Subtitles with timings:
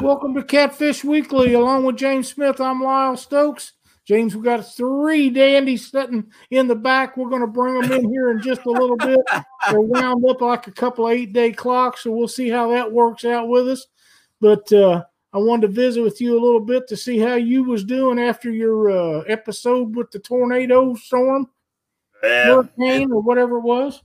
[0.00, 1.54] Welcome to Catfish Weekly.
[1.54, 3.72] Along with James Smith, I'm Lyle Stokes.
[4.04, 7.16] James, we got three dandies sitting in the back.
[7.16, 9.20] We're going to bring them in here in just a little bit.
[9.70, 12.90] They're wound up like a couple of eight day clocks, so we'll see how that
[12.90, 13.86] works out with us.
[14.40, 17.62] But uh, I wanted to visit with you a little bit to see how you
[17.62, 21.48] was doing after your uh, episode with the tornado storm,
[22.24, 24.02] Yeah, hurricane, or whatever it was.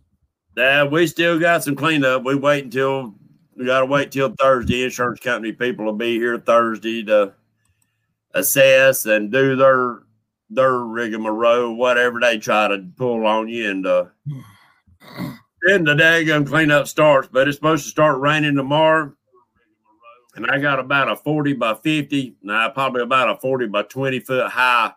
[0.56, 2.24] yeah, we still got some cleanup.
[2.24, 3.16] We wait until
[3.58, 4.84] we got to wait till Thursday.
[4.84, 7.34] Insurance company people will be here Thursday to
[8.34, 10.04] assess and do their
[10.50, 14.06] their rigmarole, whatever they try to pull on you, and uh,
[15.64, 17.28] then the daggum cleanup starts.
[17.32, 19.14] But it's supposed to start raining tomorrow.
[20.36, 24.20] And I got about a 40 by 50, now probably about a 40 by 20
[24.20, 24.94] foot high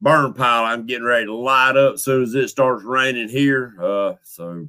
[0.00, 3.74] burn pile I'm getting ready to light up as soon as it starts raining here.
[3.80, 4.68] Uh, so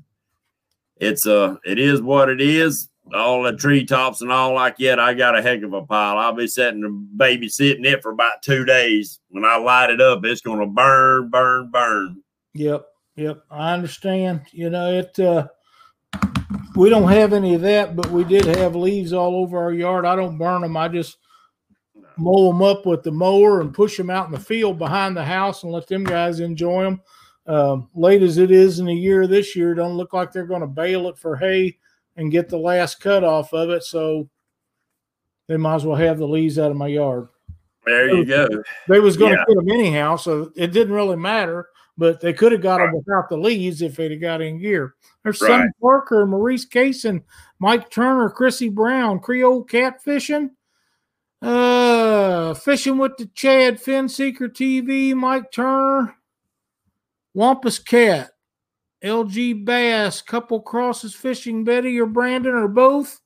[0.98, 2.90] it's uh it is what it is.
[3.14, 6.18] All the treetops and all like that, I got a heck of a pile.
[6.18, 9.20] I'll be sitting babysitting it for about two days.
[9.30, 12.24] When I light it up, it's gonna burn, burn, burn.
[12.54, 13.44] Yep, yep.
[13.50, 14.42] I understand.
[14.52, 15.48] You know, it uh
[16.76, 20.06] we don't have any of that, but we did have leaves all over our yard.
[20.06, 20.78] I don't burn them.
[20.78, 21.18] I just
[22.18, 25.26] mow them up with the mower and push them out in the field behind the
[25.26, 27.02] house and let them guys enjoy them.
[27.48, 30.62] Um, late as it is in the year this year, don't look like they're going
[30.62, 31.78] to bale it for hay
[32.22, 33.84] and get the last cut off of it.
[33.84, 34.30] So
[35.48, 37.28] they might as well have the leaves out of my yard.
[37.86, 38.48] There you go.
[38.88, 39.46] They was going to Yeah.
[39.46, 41.68] put them anyhow, so it didn't really matter.
[41.98, 44.96] But they could have got them without the leaves if they'd have got in gear.
[45.24, 47.22] There's Sonny Parker, Maurice Cason,
[47.60, 50.52] Mike Turner, Chrissy Brown, Creole Catfishing,
[51.42, 56.16] uh, Fishing with the Chad, Fin Seeker TV, Mike Turner,
[57.34, 58.32] Wampus Cat,
[59.04, 63.20] LG Bass, Couple Crosses Fishing, Betty or Brandon or both.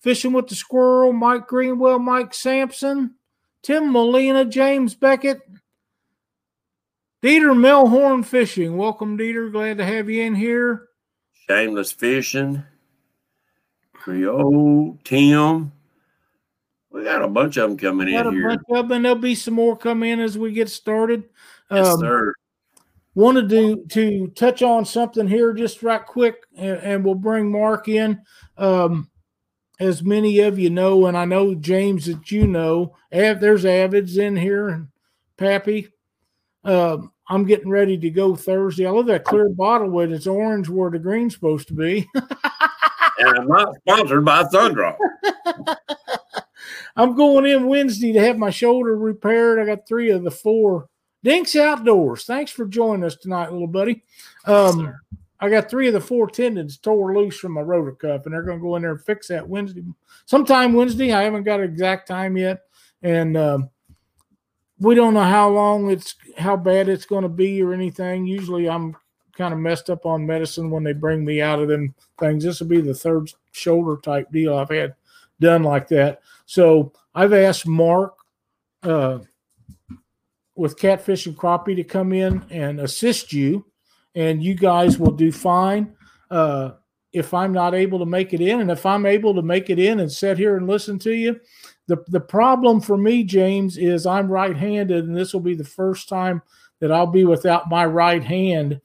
[0.00, 3.14] Fishing with the Squirrel, Mike Greenwell, Mike Sampson,
[3.62, 5.40] Tim Molina, James Beckett,
[7.22, 8.76] Dieter Melhorn Fishing.
[8.76, 9.50] Welcome, Dieter.
[9.50, 10.88] Glad to have you in here.
[11.48, 12.62] Shameless fishing.
[13.94, 15.72] Creole, Tim.
[16.90, 18.48] We got a bunch of them coming Got a in here.
[18.50, 19.02] bunch of them.
[19.02, 21.24] There'll be some more come in as we get started.
[21.70, 22.34] Yes, Um, sir.
[23.14, 27.88] Wanted to to touch on something here just right quick and, and we'll bring mark
[27.88, 28.20] in
[28.58, 29.08] um
[29.80, 34.18] as many of you know and i know james that you know Av, there's avids
[34.18, 34.88] in here and
[35.36, 35.88] pappy.
[36.64, 38.86] Um i'm getting ready to go thursday.
[38.86, 42.08] I love that clear bottle with it's orange where the green's supposed to be.
[43.16, 44.96] And I'm not sponsored by Sundrop.
[46.96, 49.60] i'm going in wednesday to have my shoulder repaired.
[49.60, 50.88] I got three of the four
[51.24, 54.04] dinks outdoors thanks for joining us tonight little buddy
[54.44, 54.94] um
[55.40, 58.42] I got three of the four tendons tore loose from my rotor cuff, and they're
[58.42, 59.82] going to go in there and fix that Wednesday,
[60.24, 61.12] sometime Wednesday.
[61.12, 62.62] I haven't got an exact time yet,
[63.02, 63.68] and um,
[64.78, 68.26] we don't know how long it's, how bad it's going to be or anything.
[68.26, 68.96] Usually, I'm
[69.36, 72.44] kind of messed up on medicine when they bring me out of them things.
[72.44, 74.94] This will be the third shoulder type deal I've had
[75.40, 76.20] done like that.
[76.46, 78.14] So I've asked Mark
[78.82, 79.18] uh,
[80.56, 83.64] with Catfish and Crappie to come in and assist you
[84.14, 85.94] and you guys will do fine
[86.30, 86.72] uh,
[87.12, 88.60] if I'm not able to make it in.
[88.60, 91.40] And if I'm able to make it in and sit here and listen to you,
[91.86, 96.08] the the problem for me, James, is I'm right-handed, and this will be the first
[96.08, 96.42] time
[96.80, 98.80] that I'll be without my right hand.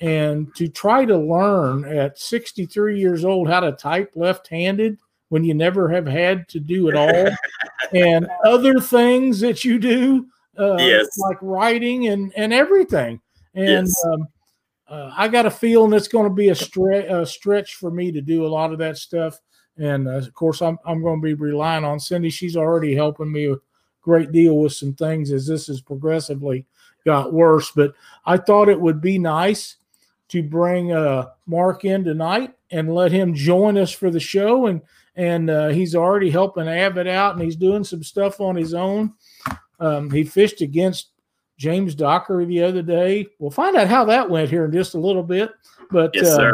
[0.00, 4.98] And to try to learn at 63 years old how to type left-handed
[5.28, 7.36] when you never have had to do it all,
[7.92, 10.26] and other things that you do,
[10.58, 11.08] uh, Yes.
[11.18, 13.20] like writing and and everything.
[13.54, 14.04] And Yes.
[14.06, 14.28] um,
[14.88, 18.10] uh, I got a feeling it's going to be a, stre- a stretch for me
[18.12, 19.38] to do a lot of that stuff.
[19.78, 22.30] And uh, of course, I'm I'm going to be relying on Cindy.
[22.30, 23.56] She's already helping me a
[24.02, 26.64] great deal with some things as this has progressively
[27.04, 27.70] got worse.
[27.70, 27.92] But
[28.26, 29.76] I thought it would be nice
[30.28, 34.66] to bring uh, Mark in tonight and let him join us for the show.
[34.66, 34.80] And
[35.16, 39.12] and uh, he's already helping Abbott out, and he's doing some stuff on his own.
[39.80, 41.10] Um, he fished against
[41.58, 43.26] James Dockery the other day.
[43.38, 45.50] We'll find out how that went here in just a little bit.
[45.90, 46.50] But Yes, uh,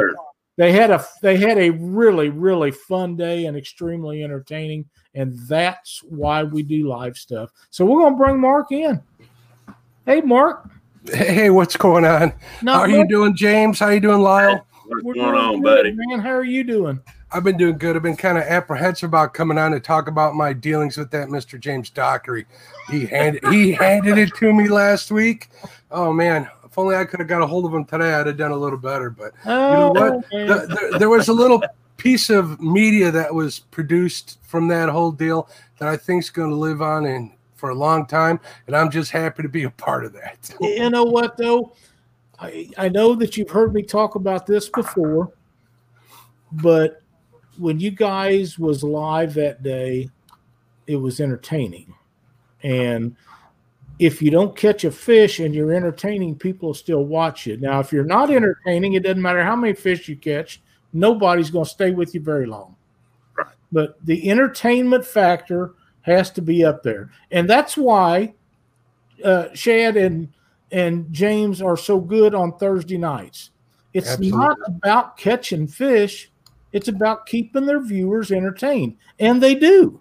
[0.57, 6.03] they had a they had a really really fun day and extremely entertaining, and that's
[6.03, 7.51] why we do live stuff.
[7.71, 9.03] So we're gonna bring Mark in.
[10.07, 10.71] Hey, Mark.
[11.05, 12.33] Hey, what's going on?
[12.63, 13.79] Not How are you doing, James?
[13.79, 14.67] How are you doing, Lyle?
[14.87, 15.93] What's We're going on, buddy?
[15.93, 17.01] Man, how are you doing?
[17.37, 17.97] I've been doing good.
[17.97, 21.29] I've been kind of apprehensive about coming on to talk about my dealings with that
[21.29, 21.61] Mr.
[21.61, 22.47] James Dockery.
[22.91, 25.51] He handed he handed it to me last week.
[25.91, 28.39] Oh man, if only I could have got a hold of him today, I'd have
[28.39, 29.11] done a little better.
[29.11, 30.13] But Oh, know what?
[30.13, 30.47] Oh, man.
[30.47, 31.63] the, there, there was a little
[31.99, 36.49] piece of media that was produced from that whole deal that I think is going
[36.49, 39.71] to live on in for a long time, and I'm just happy to be a
[39.71, 40.55] part of that.
[40.63, 41.75] You know what though?
[42.39, 45.31] I, I know that you've heard me talk about this before,
[46.51, 47.03] but
[47.59, 50.09] when you guys was live that day,
[50.87, 51.95] it was entertaining.
[52.63, 53.17] And
[53.99, 57.61] if you don't catch a fish and you're entertaining, people still watch it.
[57.61, 60.61] Now, if you're not entertaining, it doesn't matter how many fish you catch,
[60.93, 62.77] nobody's going to stay with you very long.
[63.37, 63.55] Right.
[63.73, 67.11] But the entertainment factor has to be up there.
[67.31, 68.35] And that's why
[69.25, 70.33] uh, Shad and
[70.73, 73.51] and James are so good on Thursday nights.
[73.93, 74.39] It's Absolutely.
[74.39, 76.31] not about catching fish,
[76.77, 78.99] it's about keeping their viewers entertained.
[79.19, 79.99] And they do.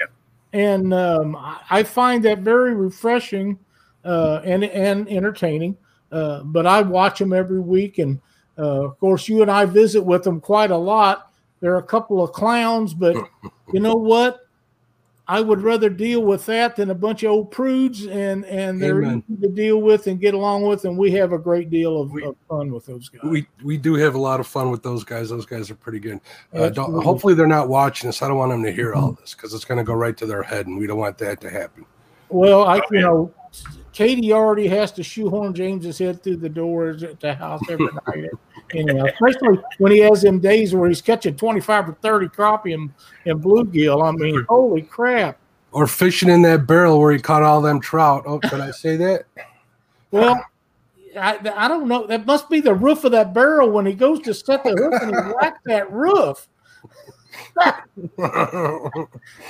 [0.00, 0.10] Yep.
[0.54, 3.58] And um, I- find that very refreshing
[4.06, 5.76] uh, and, and entertaining.
[6.10, 7.98] Uh, but I watch them every week.
[7.98, 8.18] And
[8.56, 11.30] uh, of course, you and I visit with them quite a lot.
[11.60, 13.14] They're a couple of clowns, but
[13.74, 14.47] you know what?
[15.30, 19.02] I would rather deal with that than a bunch of old prudes, and and they're
[19.02, 19.22] Amen.
[19.28, 22.10] easy to deal with and get along with, and we have a great deal of,
[22.10, 23.20] We- of fun with those guys.
[23.24, 25.28] We we do have a lot of fun with those guys.
[25.28, 26.20] Those guys are pretty good.
[26.54, 28.22] Uh, don't, hopefully, they're not watching us.
[28.22, 30.24] I don't want them to hear all this because it's going to go right to
[30.24, 31.84] their head, and we don't want that to happen.
[32.30, 33.30] Well, I you know,
[33.98, 38.30] Katie already has to shoehorn James's head through the doors at the house every night.
[38.72, 42.74] Anyhow, especially when he has them days where he's catching twenty five or thirty crappie
[42.74, 42.92] and,
[43.26, 44.06] and bluegill.
[44.06, 45.36] I mean, holy crap!
[45.72, 48.22] Or fishing in that barrel where he caught all them trout.
[48.24, 49.24] Oh, can I say that?
[50.12, 50.44] Well,
[51.18, 52.06] I, I don't know.
[52.06, 55.02] That must be the roof of that barrel when he goes to set the hook
[55.02, 56.46] and he whacked that roof.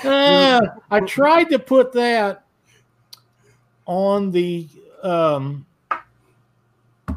[0.04, 0.60] Uh,
[0.90, 2.44] I tried to put that
[3.88, 4.68] on the
[5.02, 5.66] um,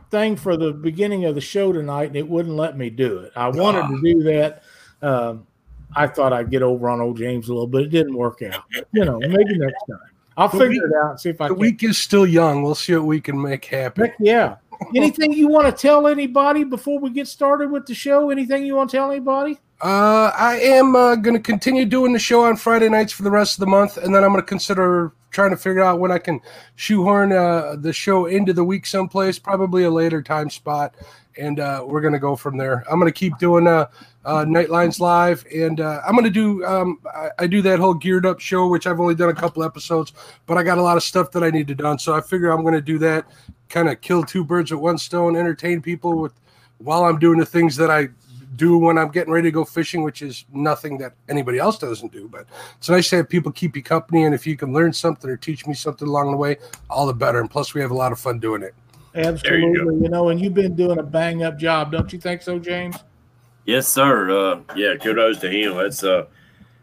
[0.09, 3.31] thing for the beginning of the show tonight, and it wouldn't let me do it.
[3.35, 4.63] I wanted to do that.
[5.01, 5.45] Um,
[5.95, 8.63] I thought I'd get over on old James a little but It didn't work out.
[8.73, 9.99] But, you know, maybe next time.
[10.37, 11.61] I'll The figure week- it out and see if I the can.
[11.61, 12.63] week is still young.
[12.63, 14.05] We'll see what we can make happen.
[14.05, 14.55] Heck yeah.
[14.95, 18.29] Anything you want to tell anybody before we get started with the show?
[18.31, 19.59] Anything you want to tell anybody?
[19.81, 23.31] Uh, I am uh, going to continue doing the show on Friday nights for the
[23.31, 26.11] rest of the month, and then I'm going to consider trying to figure out when
[26.11, 26.39] I can
[26.75, 30.93] shoehorn uh, the show into the week someplace, probably a later time spot,
[31.35, 32.83] and uh, we're going to go from there.
[32.91, 33.87] I'm going to keep doing uh,
[34.23, 38.27] uh, Nightlines Live, and I'm going to do um, I, I do that whole geared
[38.27, 40.13] up show, which I've only done a couple episodes,
[40.45, 42.51] but I got a lot of stuff that I need to done, so I figure
[42.51, 43.25] I'm going to do that,
[43.67, 46.33] kind of kill two birds with one stone, entertain people with
[46.77, 48.09] while I'm doing the things that I
[48.61, 52.11] do when I'm getting ready to go fishing, which is nothing that anybody else doesn't
[52.11, 52.27] do.
[52.27, 52.45] But
[52.77, 55.35] it's nice to have people keep you company, and if you can learn something or
[55.35, 57.39] teach me something along the way, all the better.
[57.39, 58.75] And plus, we have a lot of fun doing it.
[59.15, 59.95] Absolutely.
[59.95, 62.59] you You, know, and you've been doing a bang up job, don't you think so,
[62.59, 62.97] James?
[63.65, 64.29] Yes, sir.
[64.29, 65.79] Uh, yeah, kudos to him.
[65.79, 66.27] It's uh,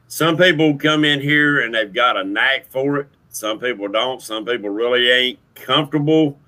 [0.08, 3.08] some people come in here and they've got a knack for it.
[3.30, 4.20] Some people don't.
[4.20, 6.38] Some people really ain't comfortable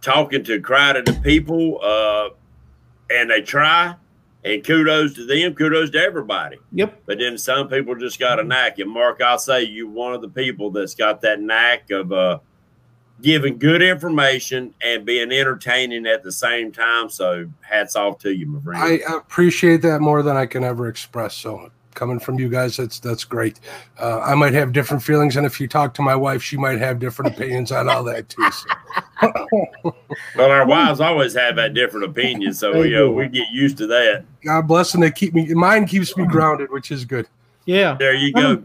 [0.00, 1.80] talking to crowded of people.
[1.82, 2.30] Uh,
[3.10, 3.94] and they try.
[4.44, 5.54] And kudos to them.
[5.54, 6.58] Kudos to everybody.
[6.72, 7.02] Yep.
[7.06, 8.78] But then some people just got a knack.
[8.78, 12.38] And Mark, I'll say you're one of the people that's got that knack of uh,
[13.20, 17.10] giving good information and being entertaining at the same time.
[17.10, 18.82] So hats off to you, my friend.
[18.82, 21.34] I appreciate that more than I can ever express.
[21.34, 23.60] So coming from you guys, that's that's great.
[23.98, 26.78] Uh, I might have different feelings, and if you talk to my wife, she might
[26.78, 28.50] have different opinions on all that too.
[28.50, 28.68] So.
[30.36, 33.86] Well, our wives always have that different opinion, so you know we get used to
[33.88, 34.24] that.
[34.44, 35.00] God bless them.
[35.00, 35.52] They keep me.
[35.54, 37.26] Mine keeps me grounded, which is good.
[37.64, 37.96] Yeah.
[37.98, 38.62] There you go.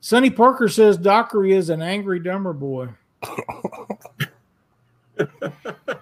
[0.00, 2.88] Sonny Parker says Dockery is an angry dumber boy.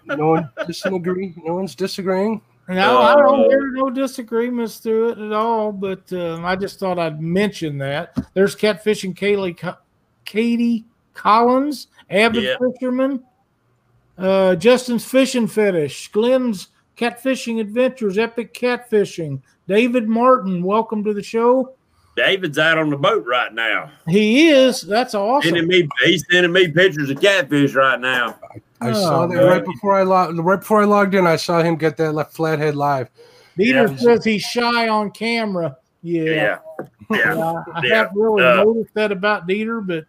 [0.04, 1.34] No one disagree.
[1.44, 2.40] No one's disagreeing.
[2.68, 6.78] No, I don't Uh, hear no disagreements through it at all, but um, I just
[6.78, 8.16] thought I'd mention that.
[8.32, 9.76] There's catfishing Kaylee, Co-
[10.24, 12.54] Katie Collins, avid Yeah.
[12.58, 13.22] fisherman.
[14.16, 19.42] Uh, Justin's fishing fetish, Glenn's catfishing adventures, epic catfishing.
[19.68, 21.74] David Martin, welcome to the show.
[22.16, 23.90] David's out on the boat right now.
[24.08, 24.82] He is.
[24.82, 25.48] That's awesome.
[25.50, 28.38] Sending me, he's sending me pictures of catfish right now.
[28.80, 29.46] I Oh, saw that man.
[29.46, 30.38] right before I logged.
[30.38, 33.08] Right before I logged in, I saw him get that left flathead live.
[33.58, 33.96] Dieter Yeah.
[33.96, 35.76] says he's shy on camera.
[36.02, 36.22] Yeah.
[36.22, 36.58] Yeah, yeah.
[37.10, 40.04] Yeah, I Yeah, haven't really uh, noticed that about Dieter, but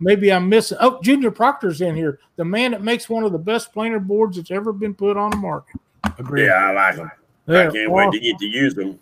[0.00, 0.78] maybe I'm missing.
[0.80, 4.36] Oh, Junior Proctor's in here, the man that makes one of the best planer boards
[4.36, 5.80] that's ever been put on the market.
[6.18, 6.46] Agreed.
[6.46, 7.10] Yeah, I like them.
[7.48, 8.98] I can't wait to get to use them.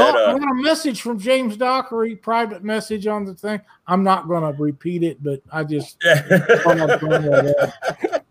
[0.00, 3.60] That, I uh, got a message from James Dockery, private message on the thing.
[3.86, 8.24] I'm not going to repeat it, but I just thought I'd bring that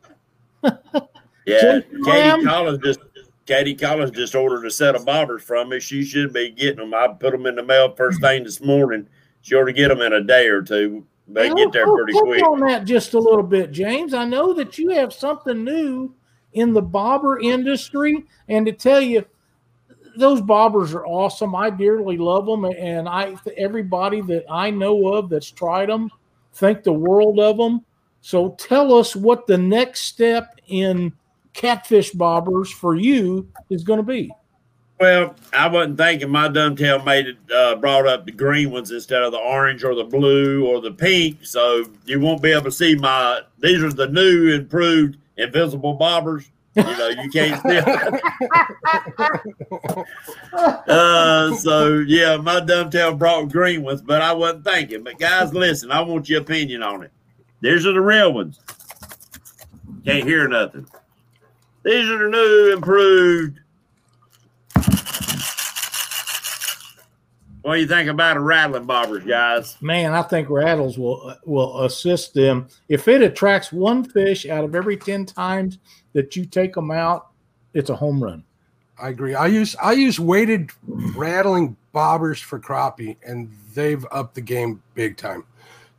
[0.63, 1.09] up.
[1.45, 2.99] yeah, Katie Collins just
[3.45, 5.79] Katie Collins just ordered a set of bobbers from me.
[5.79, 6.93] She should be getting them.
[6.93, 9.07] I put them in the mail first thing this morning.
[9.41, 11.05] She ought to get them in a day or two.
[11.27, 12.43] They get there pretty quick.
[12.43, 14.13] on that just a little bit, James.
[14.13, 16.13] I know that you have something new
[16.53, 19.25] in the bobber industry, and to tell you,
[20.19, 21.55] those bobbers are awesome.
[21.55, 26.11] I dearly love them, and I everybody that I know of that's tried them
[26.53, 27.85] think the world of them.
[28.21, 31.13] So tell us what the next step in
[31.53, 34.31] catfish bobbers for you is going to be.
[34.99, 39.23] Well, I wasn't thinking my dumb made it uh, brought up the green ones instead
[39.23, 41.45] of the orange or the blue or the pink.
[41.45, 43.41] So you won't be able to see my.
[43.59, 46.49] These are the new, improved, invisible bobbers.
[46.87, 47.77] You know, you can't see.
[50.53, 55.03] uh, so yeah, my dumb brought green ones, but I wasn't thinking.
[55.03, 57.11] But guys, listen, I want your opinion on it.
[57.61, 58.59] These are the real ones.
[60.05, 60.87] Can't hear nothing.
[61.83, 63.59] These are the new, improved
[67.69, 69.77] What do you think about a rattling bobbers, guys?
[69.79, 72.67] Man, I think rattles will will assist them.
[72.87, 75.77] If it attracts one fish out of every ten times
[76.13, 77.27] that you take them out,
[77.73, 78.43] it's a home run.
[79.01, 79.33] I agree.
[79.33, 85.17] I use I use weighted rattling bobbers for crappie, and they've upped the game big
[85.17, 85.45] time.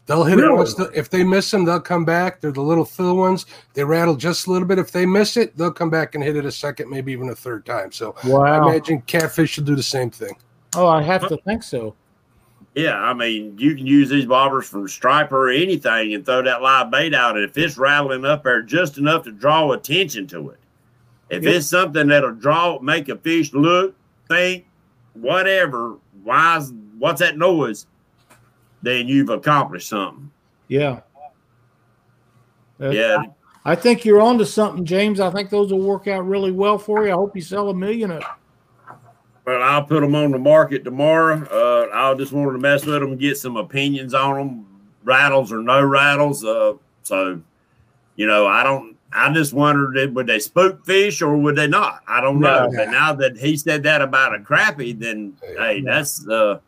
[0.06, 0.52] They'll hit really?
[0.52, 0.74] it once.
[0.74, 2.40] The, if they miss them, they'll come back.
[2.40, 3.46] They're the little fill ones.
[3.74, 4.78] They rattle just a little bit.
[4.78, 7.34] If they miss it, they'll come back and hit it a second, maybe even a
[7.34, 7.92] third time.
[7.92, 8.42] So wow.
[8.42, 10.36] I imagine catfish should do the same thing.
[10.74, 11.94] Oh, I have to think so.
[12.80, 16.62] Yeah, I mean, you can use these bobbers from striper or anything and throw that
[16.62, 17.37] live bait out.
[17.37, 20.58] And if it's rattling up there just enough to draw attention to it,
[21.28, 21.54] if yep.
[21.54, 23.94] it's something that'll draw, make a fish look,
[24.28, 24.66] think,
[25.14, 26.60] whatever, why,
[26.99, 27.87] what's that noise?
[28.82, 30.30] Then you've accomplished something.
[30.68, 31.00] Yeah.
[32.80, 33.18] yeah.
[33.64, 35.20] I, I think you're onto something, James.
[35.20, 37.12] I think those will work out really well for you.
[37.12, 38.25] I hope you sell a million of
[39.47, 41.47] well, I'll put them on the market tomorrow.
[41.50, 44.66] Uh, I just wanted to mess with them, get some opinions on them,
[45.04, 46.44] rattles or no rattles.
[46.44, 47.40] Uh, so,
[48.16, 48.97] you know, I don't.
[49.12, 52.02] I just wondered, would they spook fish or would they not?
[52.06, 52.68] I don't know.
[52.68, 52.76] No.
[52.76, 56.61] But now that he said that about a crappie, then hey, that's uh,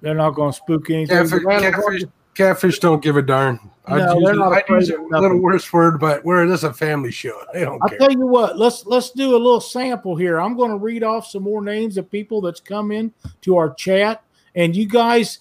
[0.00, 1.16] they're not going to spook anything.
[1.16, 2.02] Catfish, catfish,
[2.34, 3.58] catfish don't give a darn.
[3.88, 7.10] I'd no, use, not I'd use a little worse word, but we're this a family
[7.10, 7.40] show.
[7.52, 7.98] They don't I'll care.
[7.98, 10.40] tell you what, let's let's do a little sample here.
[10.40, 13.72] I'm going to read off some more names of people that's come in to our
[13.74, 14.22] chat,
[14.54, 15.38] and you guys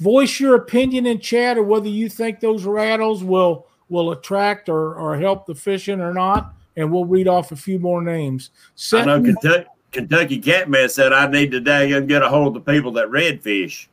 [0.00, 4.94] voice your opinion in chat or whether you think those rattles will will attract or,
[4.94, 6.52] or help the fishing or not.
[6.76, 8.50] And we'll read off a few more names.
[8.92, 12.64] I know Kentucky, Kentucky Catman said I need to dag and get a hold of
[12.64, 13.86] the people that redfish.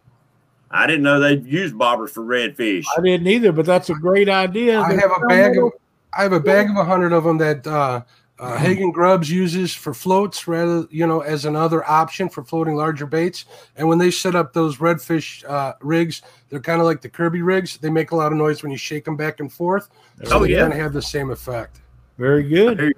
[0.74, 2.84] I didn't know they'd use bobbers for redfish.
[2.98, 4.82] I didn't either, but that's a great idea.
[4.82, 5.72] I have a bag of
[6.18, 8.02] I have a bag of a hundred of them that uh,
[8.40, 13.06] uh, Hagen Grubbs uses for floats, rather you know, as another option for floating larger
[13.06, 13.46] baits.
[13.78, 17.44] And when they set up those redfish uh, rigs, they're kind of like the Kirby
[17.44, 17.78] rigs.
[17.78, 19.90] They make a lot of noise when you shake them back and forth.
[20.24, 20.62] So oh, they yeah.
[20.62, 21.82] kind of have the same effect.
[22.18, 22.96] Very good.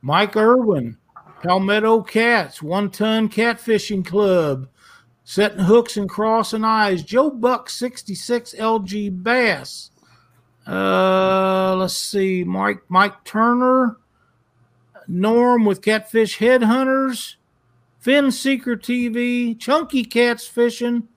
[0.00, 0.96] Mike Irwin,
[1.42, 4.68] Palmetto Cats, One Ton Catfishing Club,
[5.26, 7.02] setting hooks and crossing eyes.
[7.02, 9.90] Joe Buck 66 LG Bass.
[10.66, 13.98] Uh, let's see, Mike Mike Turner,
[15.06, 17.34] Norm with Catfish Headhunters,
[17.98, 21.08] Finn Seeker TV, Chunky Cats Fishing.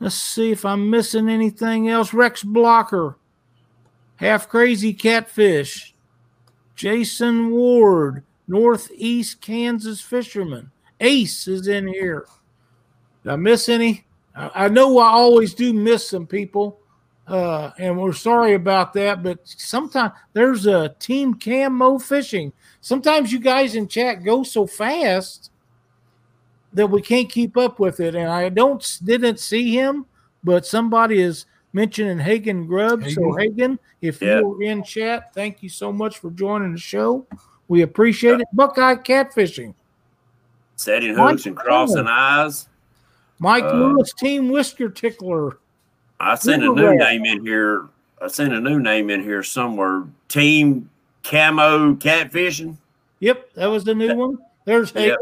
[0.00, 2.12] Let's see if I'm missing anything else.
[2.12, 3.16] Rex Blocker,
[4.16, 5.94] Half Crazy Catfish,
[6.74, 10.70] Jason Ward, Northeast Kansas Fisherman.
[11.00, 12.26] Ace is in here.
[13.26, 14.04] Did I miss any?
[14.36, 16.78] I, know I always do miss some people,
[17.26, 19.24] uh, and we're sorry about that.
[19.24, 22.52] But sometimes there's a team camo fishing.
[22.80, 25.50] Sometimes you guys in chat go so fast
[26.72, 28.14] that we can't keep up with it.
[28.14, 30.06] And I don't didn't see him,
[30.44, 33.02] but somebody is mentioning Hagen Grubb.
[33.02, 33.14] Hagen.
[33.14, 34.38] So Hagen, if yeah.
[34.38, 37.26] you're in chat, thank you so much for joining the show.
[37.66, 38.46] We appreciate it.
[38.52, 39.74] Buckeye catfishing.
[40.76, 42.68] Setting hooks and crossing eyes.
[43.38, 45.58] Mike uh, Lewis, Team Whisker Tickler.
[46.18, 47.86] I sent a new name in here.
[48.20, 50.04] I sent a new name in here somewhere.
[50.28, 50.88] Team
[51.22, 52.76] Camo Catfishing.
[53.20, 54.38] Yep, that was the new one.
[54.64, 55.18] There's yep.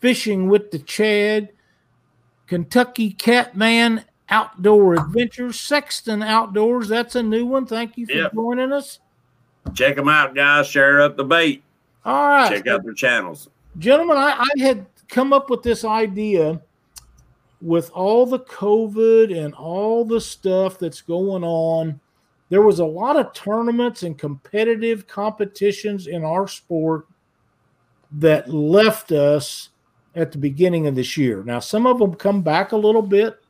[0.00, 1.50] Fishing with the Chad.
[2.46, 5.58] Kentucky Catman Outdoor Adventures.
[5.58, 6.88] Sexton Outdoors.
[6.88, 7.66] That's a new one.
[7.66, 8.34] Thank you for yep.
[8.34, 8.98] joining us.
[9.74, 10.66] Check them out, guys.
[10.66, 11.62] Share up the bait.
[12.04, 12.50] All right.
[12.50, 13.48] Check out their channels.
[13.78, 16.60] Gentlemen, I, I had come up with this idea
[17.64, 21.98] with all the COVID and all the stuff that's going on,
[22.50, 27.06] there was a lot of tournaments and competitive competitions in our sport
[28.12, 29.70] that left us
[30.14, 31.42] at the beginning of this year.
[31.42, 33.40] Now, some of them come back a little bit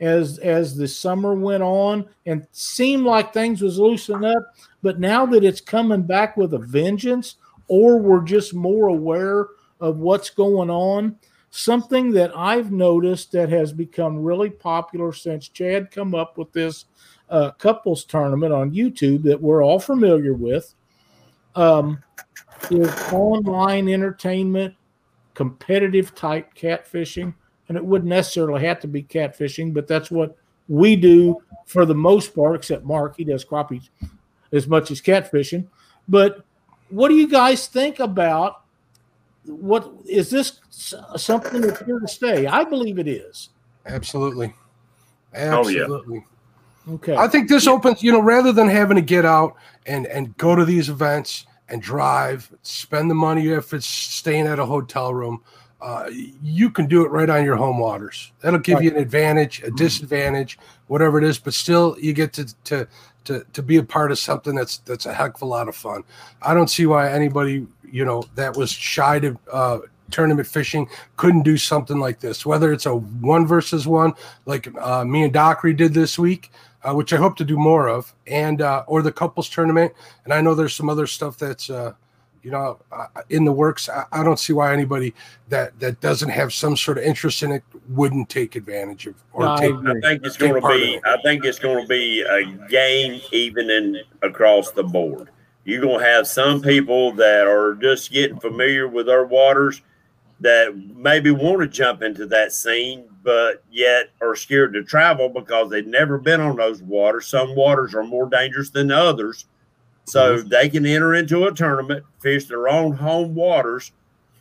[0.00, 5.24] as as the summer went on and seemed like things was loosening up, but now
[5.24, 7.36] that it's coming back with a vengeance,
[7.68, 9.46] or we're just more aware
[9.80, 11.16] of what's going on.
[11.54, 16.86] Something that I've noticed that has become really popular since Chad come up with this
[17.28, 20.74] uh, couples tournament on YouTube that we're all familiar with
[21.54, 22.02] um,
[22.70, 24.74] is online entertainment,
[25.34, 27.34] competitive type catfishing.
[27.68, 31.94] And it wouldn't necessarily have to be catfishing, but that's what we do for the
[31.94, 33.90] most part, except Mark, he does crappie
[34.52, 35.66] as much as catfishing.
[36.08, 36.46] But
[36.88, 38.61] what do you guys think about
[39.46, 42.46] what is this something that's here to stay?
[42.46, 43.50] I believe it is.
[43.86, 44.54] Absolutely.
[45.34, 46.18] Absolutely.
[46.18, 46.22] Oh,
[46.86, 46.94] yeah.
[46.94, 47.16] Okay.
[47.16, 49.54] I think this opens, you know, rather than having to get out
[49.86, 54.58] and and go to these events and drive, spend the money if it's staying at
[54.58, 55.42] a hotel room,
[55.80, 56.08] uh,
[56.42, 58.32] you can do it right on your home waters.
[58.40, 58.84] That'll give right.
[58.84, 60.58] you an advantage, a disadvantage,
[60.88, 62.88] whatever it is, but still you get to to
[63.24, 65.76] to to be a part of something that's that's a heck of a lot of
[65.76, 66.04] fun.
[66.40, 69.78] I don't see why anybody you know that was shy to uh,
[70.10, 72.46] tournament fishing couldn't do something like this.
[72.46, 74.12] Whether it's a one versus one,
[74.46, 76.50] like uh, me and Dockery did this week,
[76.82, 79.92] uh, which I hope to do more of, and uh, or the couples tournament.
[80.24, 81.94] And I know there's some other stuff that's uh,
[82.42, 83.88] you know uh, in the works.
[83.88, 85.14] I, I, don't see why anybody
[85.48, 89.14] that that doesn't have some sort of interest in it wouldn't take advantage of.
[89.32, 91.00] Or no, take, I think it's going to be.
[91.04, 95.28] I think it's going to be a game even in across the board.
[95.64, 99.80] You're going to have some people that are just getting familiar with our waters
[100.40, 105.70] that maybe want to jump into that scene, but yet are scared to travel because
[105.70, 107.28] they've never been on those waters.
[107.28, 109.46] Some waters are more dangerous than others.
[110.04, 110.48] So mm-hmm.
[110.48, 113.92] they can enter into a tournament, fish their own home waters.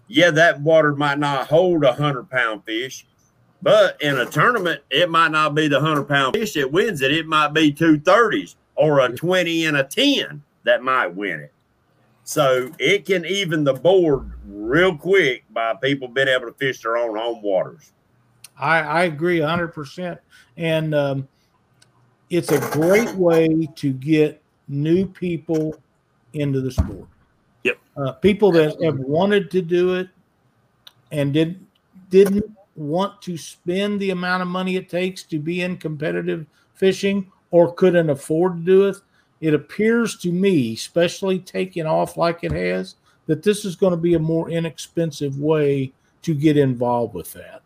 [0.07, 3.05] Yeah, that water might not hold a hundred pound fish,
[3.61, 7.11] but in a tournament, it might not be the hundred pound fish that wins it.
[7.11, 11.53] It might be two thirties or a 20 and a 10 that might win it.
[12.23, 16.97] So it can even the board real quick by people being able to fish their
[16.97, 17.91] own home waters.
[18.57, 20.17] I, I agree 100%.
[20.57, 21.27] And um,
[22.29, 24.40] it's a great way to get
[24.71, 25.79] new people
[26.33, 27.07] into the sport.
[27.63, 27.77] Yep.
[27.97, 30.09] Uh, people that have wanted to do it
[31.11, 31.63] and did,
[32.09, 37.31] didn't want to spend the amount of money it takes to be in competitive fishing
[37.51, 38.97] or couldn't afford to do it
[39.41, 43.97] it appears to me, especially taking off like it has, that this is going to
[43.97, 47.63] be a more inexpensive way to get involved with that.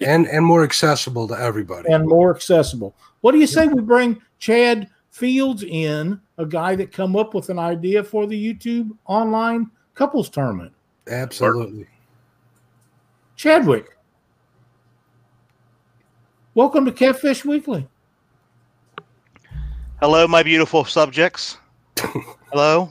[0.00, 1.92] And and more accessible to everybody.
[1.92, 2.94] And more accessible.
[3.20, 7.48] What do you say we bring Chad Fields in, a guy that come up with
[7.48, 10.72] an idea for the YouTube online couples tournament?
[11.08, 11.88] Absolutely.
[13.34, 13.98] Chadwick.
[16.54, 17.88] Welcome to Catfish Weekly.
[19.98, 21.58] Hello, my beautiful subjects.
[22.52, 22.88] Hello.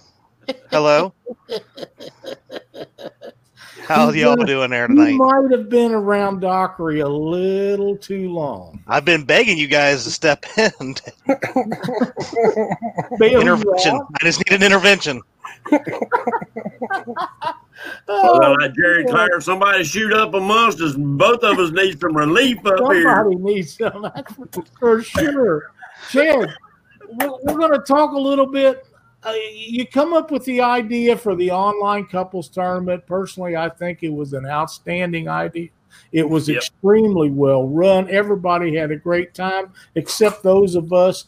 [0.69, 1.13] Hello.
[3.87, 5.11] How's y'all doing there tonight?
[5.11, 8.83] You might have been around Dockery a little too long.
[8.85, 10.95] I've been begging you guys to step in.
[13.21, 14.01] intervention.
[14.21, 15.21] I just need an intervention.
[18.07, 20.95] Oh, well, like Jerry Clower, somebody shoot up amongst us.
[20.97, 23.15] Both of us need some relief up somebody here.
[23.15, 24.11] Somebody needs some,
[24.79, 25.71] for sure.
[26.09, 26.55] Chad,
[27.07, 28.87] we're, we're going to talk a little bit.
[29.23, 33.05] Uh, you come up with the idea for the online couples tournament.
[33.07, 35.69] Personally, I think it was an outstanding idea.
[36.11, 36.57] It was yep.
[36.57, 38.09] extremely well run.
[38.09, 41.25] Everybody had a great time, except those of us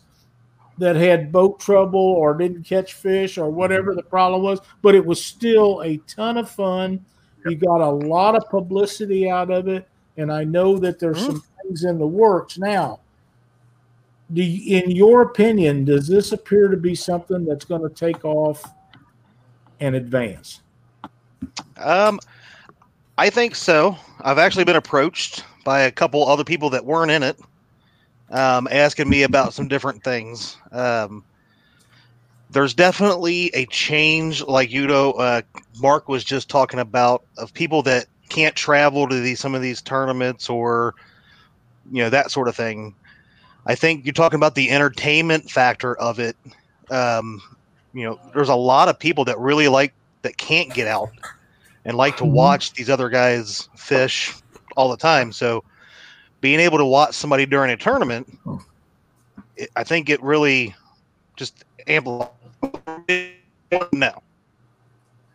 [0.78, 4.60] that had boat trouble or didn't catch fish or whatever the problem was.
[4.82, 7.04] But it was still a ton of fun.
[7.45, 9.88] You got a lot of publicity out of it.
[10.17, 11.32] And I know that there's mm-hmm.
[11.32, 12.99] some things in the works now
[14.34, 18.24] do you, in your opinion, does this appear to be something that's going to take
[18.24, 18.63] off
[19.80, 20.62] and advance?
[21.78, 22.20] Um,
[23.18, 23.98] I think so.
[24.22, 27.39] I've actually been approached by a couple other people that weren't in it,
[28.30, 30.58] um, asking me about some different things.
[30.72, 31.24] Um,
[32.52, 35.42] there's definitely a change, like Udo, uh,
[35.80, 39.82] Mark was just talking about, of people that can't travel to these some of these
[39.82, 40.94] tournaments or
[41.92, 42.94] you know that sort of thing
[43.69, 46.36] I think you're talking about the entertainment factor of it.
[46.89, 47.39] Um,
[47.93, 51.12] you know, there's a lot of people that really like that can't get out
[51.86, 52.34] and like to mm-hmm.
[52.34, 54.34] watch these other guys fish
[54.75, 55.32] all the time.
[55.32, 55.63] So
[56.41, 58.39] being able to watch somebody during a tournament,
[59.55, 60.73] it, I think it really
[61.36, 62.32] just amplifies.
[63.91, 64.23] Now,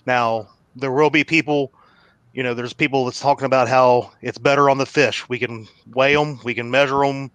[0.07, 1.71] now there will be people
[2.33, 5.29] you know, there's people that's talking about how it's better on the fish.
[5.29, 7.31] We can weigh them, we can measure them,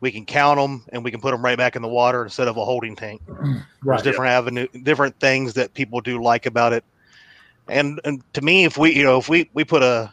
[0.00, 2.48] we can count them, and we can put them right back in the water instead
[2.48, 3.22] of a holding tank.
[3.88, 4.02] There's Right.
[4.02, 6.84] different avenue, different things that people do like about it.
[7.68, 10.12] And and to me, if we you know if we we put a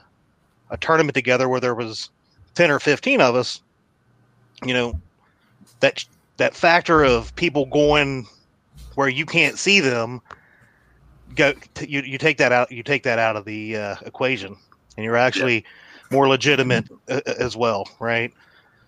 [0.69, 2.09] a tournament together where there was
[2.55, 3.61] ten or fifteen of us,
[4.63, 4.99] you know,
[5.79, 6.03] that
[6.37, 8.27] that factor of people going
[8.95, 10.21] where you can't see them,
[11.35, 14.55] go t- you you take that out you take that out of the uh, equation,
[14.97, 15.63] and you're actually
[16.11, 18.31] more legitimate uh, as well, right?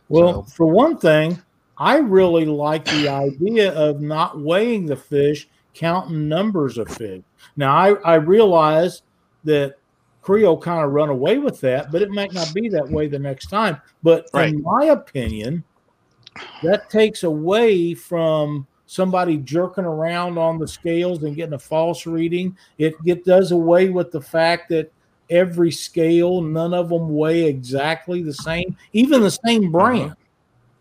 [0.09, 1.41] Well, So- for one thing,
[1.77, 7.21] I really like the idea of not weighing the fish, counting numbers of fish.
[7.55, 9.03] Now, I, I realize
[9.45, 9.75] that
[10.21, 13.17] Creole kind of run away with that, but it might not be that way the
[13.17, 13.77] next time.
[14.03, 14.49] But Right.
[14.53, 15.63] in my opinion,
[16.63, 22.57] that takes away from somebody jerking around on the scales and getting a false reading.
[22.77, 24.91] It get does away with the fact that
[25.29, 30.15] every scale, none of them weigh exactly the same, even the same brand.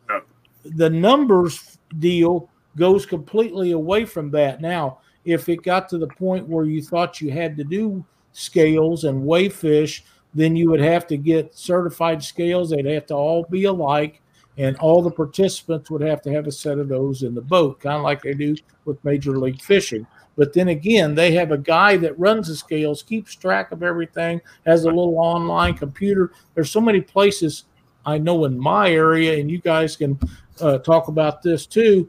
[0.09, 0.21] Uh,
[0.65, 4.61] The numbers deal goes completely away from that.
[4.61, 9.05] Now, if it got to the point where you thought you had to do scales
[9.05, 12.71] and weigh fish, then you would have to get certified scales.
[12.71, 14.23] They'd have to all be alike,
[14.57, 17.81] and all the participants would have to have a set of those in the boat,
[17.81, 20.07] kind of like they do with Major League Fishing.
[20.39, 24.41] But then again, they have a guy that runs the scales, keeps track of everything,
[24.65, 26.33] has a little online computer.
[26.55, 27.65] There's so many places
[28.07, 30.17] I know in my area, and you guys can
[30.61, 32.09] uh, talk about this too,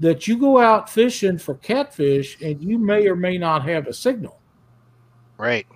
[0.00, 3.92] that you go out fishing for catfish and you may or may not have a
[3.92, 4.40] signal.
[5.36, 5.66] Right.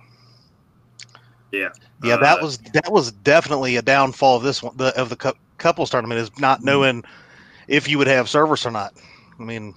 [1.51, 1.69] Yeah.
[2.03, 5.15] Yeah, that Uh, was that was definitely a downfall of this one the, of the
[5.15, 7.03] cou- couples tournament is not knowing
[7.67, 8.93] if you would have service or not.
[9.39, 9.75] I mean,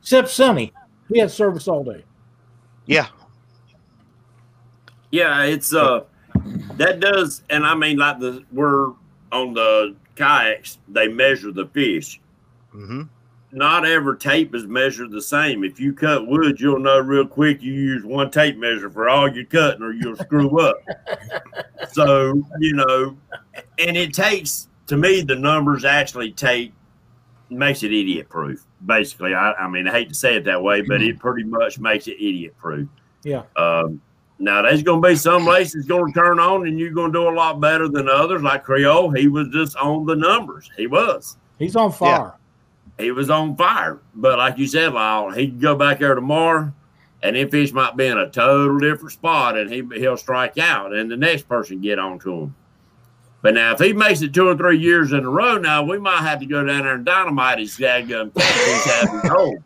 [0.00, 0.72] Except Sonny,
[1.08, 2.04] he had service all day.
[2.86, 3.08] yeah,
[5.10, 6.04] Yeah, it's uh
[6.76, 8.92] that does and I mean like the we're
[9.32, 12.20] on the kayaks, they measure the fish.
[12.70, 13.02] hmm
[13.52, 15.64] Not every tape is measured the same.
[15.64, 19.32] If you cut wood, you'll know real quick you use one tape measure for all
[19.32, 20.76] you're cutting or you'll screw up.
[21.92, 23.16] So, you know,
[23.78, 26.72] and it takes to me the numbers actually take
[27.50, 28.64] makes it idiot proof.
[28.86, 31.78] Basically, I, I mean I hate to say it that way, but it pretty much
[31.78, 32.88] makes it idiot proof.
[33.22, 33.42] Yeah.
[33.56, 34.00] Um,
[34.38, 37.18] now there's going to be some races going to turn on, and you're going to
[37.18, 38.42] do a lot better than others.
[38.42, 40.70] Like Creole, he was just on the numbers.
[40.76, 41.36] He was.
[41.58, 42.34] He's on fire.
[42.98, 44.00] He was on fire.
[44.14, 46.72] But like you said, Lyle, he can go back there tomorrow,
[47.22, 50.92] and them fish might be in a total different spot, and he he'll strike out,
[50.92, 52.54] and the next person get onto him.
[53.44, 55.98] But now, if he makes it two or three years in a row, now we
[55.98, 59.58] might have to go down there and dynamite his dadgum catfish out of hole.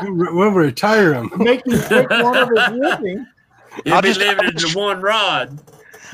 [0.00, 1.30] We'll we'll retire him.
[1.36, 3.26] Make him take one of his living.
[3.84, 5.58] He'll I'll be just- limited to one rod.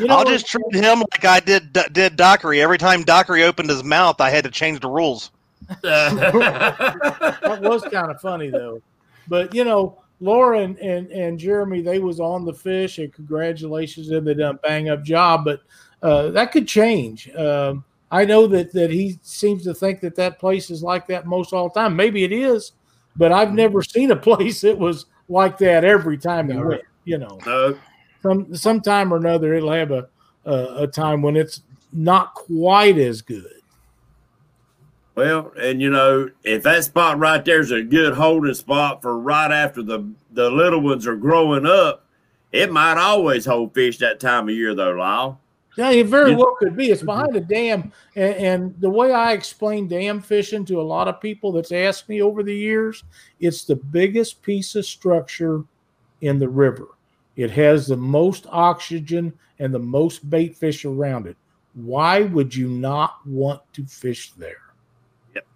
[0.01, 2.61] You know, I'll just treat him like I did did Dockery.
[2.61, 5.31] Every time Dockery opened his mouth, I had to change the rules.
[5.83, 8.83] that was kind of funny though.
[9.29, 14.09] But you know, Laura and, and, and Jeremy, they was on the fish, and congratulations,
[14.09, 14.25] them.
[14.25, 15.45] They done a bang up job.
[15.45, 15.61] But
[16.05, 17.29] uh, that could change.
[17.35, 21.27] Um, I know that that he seems to think that that place is like that
[21.27, 21.97] most all the time.
[21.97, 22.73] Maybe it is,
[23.17, 26.61] but I've never seen a place that was like that every time No.
[26.69, 26.83] went.
[27.07, 27.77] You know, no,
[28.23, 30.09] some sometime or another, it'll have a,
[30.47, 31.63] a a time when it's
[31.93, 33.51] not quite as good.
[35.15, 39.19] Well, and you know, if that spot right there is a good holding spot for
[39.19, 42.05] right after the the little ones are growing up,
[42.53, 45.41] it might always hold fish that time of year, though, Lyle.
[45.77, 46.37] Yeah, it very Yeah.
[46.37, 46.91] well could be.
[46.91, 47.07] It's mhm.
[47.07, 51.21] behind a dam, and, and the way I explain dam fishing to a lot of
[51.21, 53.05] people that's asked me over the years,
[53.41, 55.65] it's the biggest piece of structure
[56.21, 56.89] in the river.
[57.37, 61.37] It has the most oxygen and the most bait fish around it.
[61.75, 64.63] Why would you not want to fish there?
[65.35, 65.47] Yep.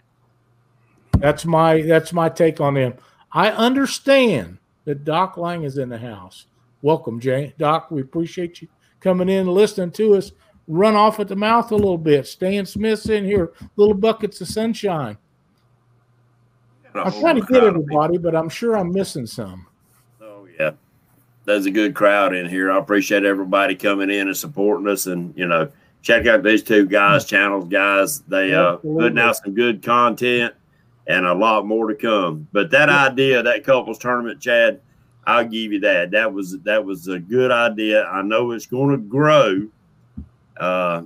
[1.19, 2.95] That's my that's my take on them.
[3.33, 6.47] I understand that Doc Lang is in the house.
[6.83, 7.55] Welcome, Jay.
[7.59, 8.69] Doc, we appreciate you
[9.01, 10.33] coming in listening to us
[10.69, 12.27] run off at the mouth a little bit.
[12.27, 15.17] Stan Smith's in here, little buckets of sunshine.
[16.95, 19.67] I'm trying to get everybody, but I'm sure I'm missing some.
[20.21, 20.73] Oh yeah,
[21.45, 22.71] there's a good crowd in here.
[22.71, 25.71] I appreciate everybody coming in and supporting us, and you know,
[26.03, 28.21] check out these two guys' channels, guys.
[28.23, 30.55] They uh putting out some good content
[31.07, 32.49] and a lot more to come.
[32.53, 34.81] But that idea, that couples tournament, Chad,
[35.29, 36.11] I'll give you that.
[36.13, 38.05] That was that was a good idea.
[38.07, 39.69] I know it's going to grow.
[40.59, 41.03] Uh,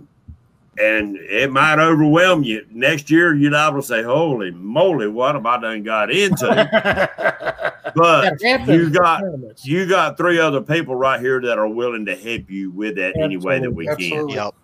[0.79, 2.65] and it might overwhelm you.
[2.71, 6.71] Next year, you'd able to say, "Holy moly, what have I done got into?"
[7.95, 9.23] But that you got
[9.65, 13.17] you got three other people right here that are willing to help you with that
[13.21, 14.37] any way that we Absolutely.
[14.37, 14.45] can.
[14.47, 14.55] Yep.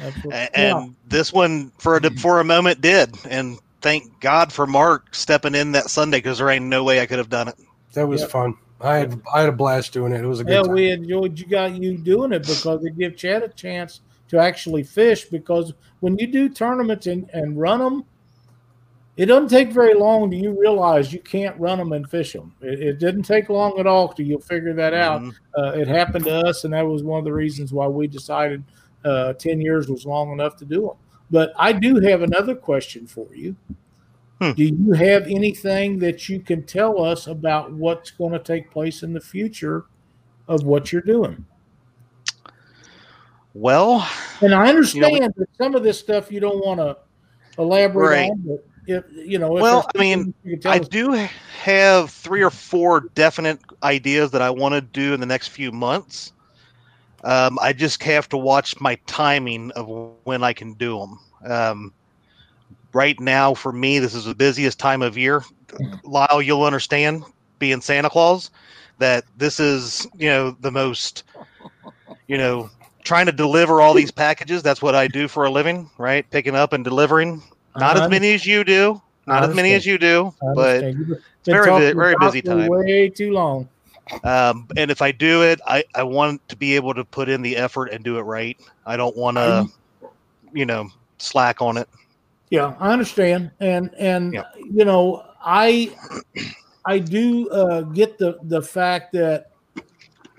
[0.00, 0.30] Absolutely.
[0.32, 5.14] A- And this one for a for a moment did, and thank God for Mark
[5.14, 7.56] stepping in that Sunday because there ain't no way I could have done it.
[7.92, 8.30] That was Yep.
[8.30, 8.54] fun.
[8.80, 10.22] I had I had a blast doing it.
[10.22, 10.72] It was a good Yeah, time.
[10.72, 14.82] we enjoyed you got you doing it because it gives Chad a chance to actually
[14.82, 15.24] fish.
[15.24, 18.04] Because when you do tournaments and, and run them,
[19.16, 22.54] it doesn't take very long Do you realize you can't run them and fish them.
[22.60, 25.22] It, it didn't take long at all till you'll figure that out.
[25.22, 25.34] Mhm.
[25.56, 28.62] Uh, it happened to us, and that was one of the reasons why we decided
[29.04, 30.96] uh, ten years was long enough to do them.
[31.30, 33.56] But I do have another question for you.
[34.40, 34.52] Hmm.
[34.52, 39.02] Do you have anything that you can tell us about what's going to take place
[39.02, 39.86] in the future
[40.46, 41.46] of what you're doing?
[43.54, 44.06] Well,
[44.42, 46.98] And I understand we- that some of this stuff you don't want to
[47.58, 48.30] elaborate Right.
[48.30, 50.88] on, but if you know, if Well, I mean, something you can tell I us-
[50.88, 51.12] do
[51.62, 55.72] have three or four definite ideas that I want to do in the next few
[55.72, 56.32] months.
[57.24, 59.88] Um, I just have to watch my timing of
[60.24, 61.18] when I can do them.
[61.50, 61.92] Um,
[62.96, 65.42] right now, for me, this is the busiest time of year.
[66.02, 67.24] Lyle, you'll understand,
[67.58, 68.50] being Santa Claus,
[68.98, 71.22] that this is you know the most,
[72.26, 72.70] you know,
[73.04, 74.62] trying to deliver all these packages.
[74.62, 76.28] That's what I do for a living, right?
[76.30, 77.42] Picking up and delivering.
[77.76, 79.00] Not as many as you do.
[79.26, 81.18] Not as many as you do, but understand.
[81.44, 82.68] Very very busy time.
[82.68, 83.68] Way too long.
[84.24, 87.42] um, and if I do it, I, I want to be able to put in
[87.42, 88.56] the effort and do it right.
[88.86, 89.66] I don't want to,
[90.54, 91.88] you know, slack on it.
[92.50, 94.44] Yeah, I understand, and and Yeah.
[94.56, 95.90] you know, I
[96.84, 99.50] I do uh, get the the fact that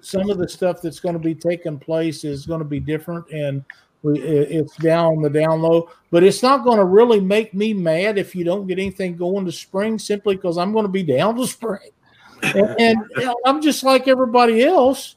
[0.02, 3.30] some of the stuff that's going to be taking place is going to be different,
[3.32, 3.63] and
[4.04, 5.89] we it's down the down low.
[6.10, 9.46] But it's not going to really make me mad if you don't get anything going
[9.46, 11.89] to spring, simply because I'm going to be down to spring,
[12.41, 15.15] and, and you know, I'm just like everybody else.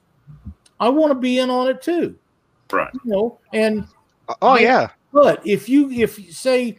[0.81, 2.17] I want to be in on it too,
[2.73, 2.89] Right.
[3.05, 3.87] you know, and
[4.29, 6.79] Oh But- yeah, but if you if you say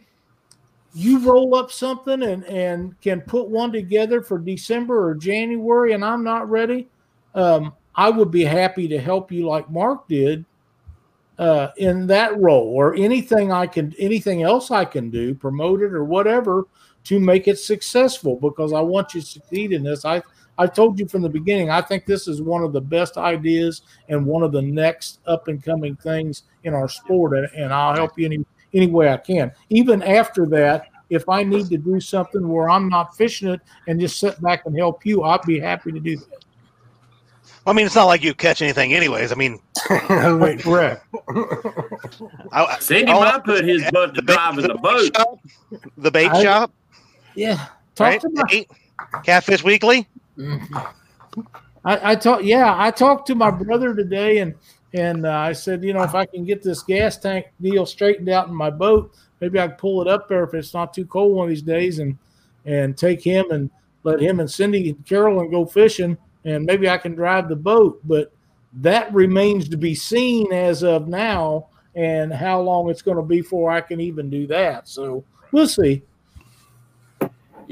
[0.94, 6.04] you roll up something and and can put one together for December or January, and
[6.04, 6.88] I'm not ready,
[7.34, 10.44] um, I would be happy to help you like Mark did
[11.38, 15.92] uh, in that role, or anything I can, anything else I can do, promote it
[15.92, 16.66] or whatever
[17.04, 18.36] to make it successful.
[18.36, 20.04] Because I want you to succeed in this.
[20.04, 20.22] I
[20.58, 21.70] I told you from the beginning.
[21.70, 25.48] I think this is one of the best ideas and one of the next up
[25.48, 29.16] and coming things in our sport, and, and I'll help you any any way I
[29.16, 29.50] can.
[29.70, 33.98] Even after that, if I need to do something where I'm not fishing it and
[34.00, 36.44] just sit back and help you, I'd be happy to do that.
[37.66, 39.30] I mean, it's not like you catch anything, anyways.
[39.30, 39.60] I mean,
[40.40, 41.04] Wait, Correct.
[42.50, 45.16] I, I- Cindy I'll- might put his butt to bait- driving the bait boat.
[45.16, 45.38] shop,
[45.96, 46.72] the bait I- shop,
[47.34, 47.66] Yeah.
[47.94, 48.20] Talk right?
[48.20, 48.66] to my Hey,
[49.24, 50.08] Catfish Weekly.
[51.84, 54.54] I, I talked, yeah, I talked to my brother today, and
[54.94, 58.28] and uh, I said, you know, if I can get this gas tank deal straightened
[58.28, 61.06] out in my boat, maybe I can pull it up there if it's not too
[61.06, 62.16] cold one of these days, and
[62.64, 63.70] and take him and
[64.04, 68.00] let him and Cindy and Carolyn go fishing, and maybe I can drive the boat.
[68.04, 68.32] But
[68.74, 73.40] that remains to be seen as of now, and how long it's going to be
[73.40, 74.88] before I can even do that.
[74.88, 76.02] So we'll see.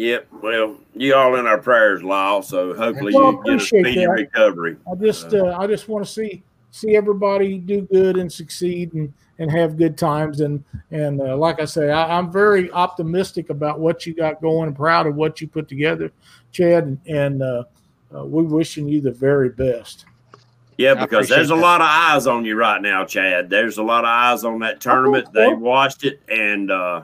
[0.01, 0.29] Yep.
[0.43, 2.41] Well, you all in our prayers, Lyle.
[2.41, 4.11] So hopefully Well, I you get a speedy that.
[4.11, 4.79] recovery.
[4.91, 9.13] I just uh, I just want to see see everybody do good and succeed and
[9.39, 13.79] and have good times and and uh, like I say I, I'm very optimistic about
[13.79, 16.11] what you got going and proud of what you put together,
[16.51, 17.65] Chad and, and uh,
[18.15, 20.07] uh, we're wishing you the very best.
[20.79, 23.51] Yeah, because there's a lot of eyes on you right now, Chad.
[23.51, 25.27] There's a lot of eyes on that tournament.
[25.27, 25.33] so.
[25.35, 27.03] They watched it, and uh,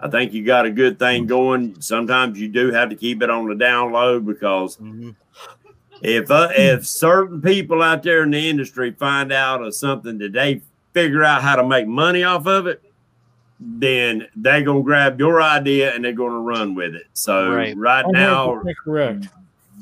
[0.00, 1.80] I think you got a good thing going.
[1.80, 4.78] Sometimes you do have to keep it on the down low because
[6.02, 10.32] if uh, if certain people out there in the industry find out of something that
[10.32, 10.60] they
[10.92, 12.82] figure out how to make money off of it,
[13.60, 17.06] then they're gonna grab your idea and they're gonna run with it.
[17.14, 17.76] So Right.
[17.76, 19.28] right, now, correct.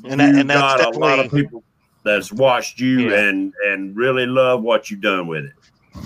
[0.05, 1.63] And, that, you've and that's got a lot of people
[2.03, 3.27] that's watched you Yeah.
[3.27, 5.53] and and really love what you've done with it.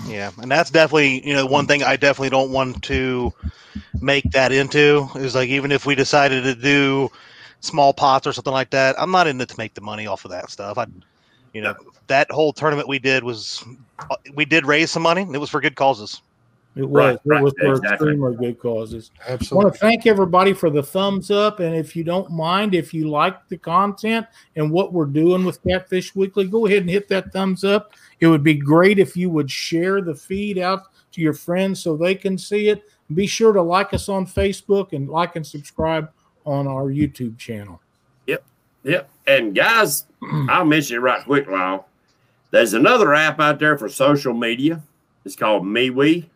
[0.06, 3.32] Yeah, and that's definitely you know one thing I definitely don't want to
[4.00, 7.10] make that into is like even if we decided to do
[7.60, 10.24] small pots or something like that, I'm not in it to make the money off
[10.24, 10.78] of that stuff.
[10.78, 10.86] I,
[11.52, 11.74] you know,
[12.06, 13.64] that whole tournament we did was
[14.10, 15.22] uh, we did raise some money.
[15.22, 16.22] It was for good causes.
[16.76, 18.10] It was Right, it right, was for exactly.
[18.10, 19.10] extremely good causes.
[19.26, 19.26] Absolutely.
[19.26, 19.72] I want Absolutely.
[19.72, 21.58] to thank everybody for the thumbs up.
[21.58, 25.62] And if you don't mind, if you like the content and what we're doing with
[25.64, 27.92] Catfish Weekly, go ahead and hit that thumbs up.
[28.20, 31.96] It would be great if you would share the feed out to your friends so
[31.96, 32.82] they can see it.
[33.14, 36.10] Be sure to like us on Facebook and like and subscribe
[36.44, 37.80] on our YouTube channel.
[38.26, 38.44] Yep.
[38.84, 39.10] Yep.
[39.26, 41.86] And guys, I'll mention it right quick, Lyle.
[42.50, 44.82] There's another app out there for social media.
[45.24, 46.26] It's called MeWe.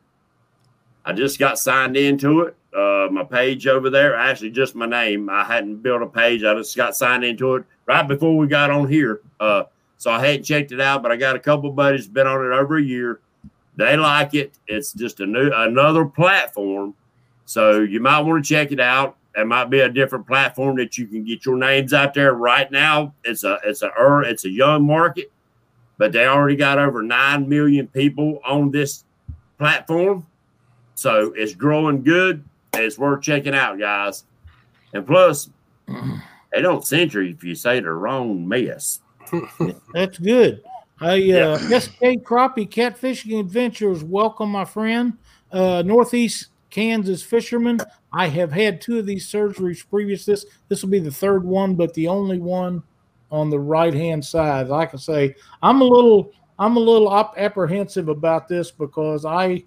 [1.05, 2.57] I just got signed into it.
[2.75, 5.29] Uh, my page over there, actually just my name.
[5.29, 6.45] I hadn't built a page.
[6.45, 9.21] I just got signed into it right before we got on here.
[9.40, 9.64] Uh,
[10.02, 12.52] so I hadn't checked it out, but I got a couple buddies been on it
[12.52, 13.20] over a year.
[13.76, 14.58] They like it.
[14.66, 16.96] It's just a new another platform.
[17.44, 19.16] So you might want to check it out.
[19.36, 22.34] It might be a different platform that you can get your names out there.
[22.34, 23.92] Right now, it's a it's a
[24.24, 25.30] it's a young market,
[25.98, 29.04] but they already got over nine million people on this
[29.56, 30.26] platform.
[30.96, 32.42] So it's growing good.
[32.72, 34.24] It's worth checking out, guys.
[34.94, 35.48] And plus,
[35.86, 38.98] they don't censor you if you say the wrong mess.
[39.95, 40.62] That's good.
[41.01, 41.79] I uh, yeah.
[41.79, 44.05] SK Crappie Catfishing Adventures.
[44.05, 45.18] Welcome, my friend.
[45.51, 47.79] Uh, Northeast Kansas fisherman.
[48.12, 50.25] I have had two of these surgeries previous.
[50.25, 52.83] This this will be the third one, but the only one
[53.31, 54.68] on the right hand side.
[54.68, 59.64] Like I say, I'm a little I'm a little apprehensive about this because I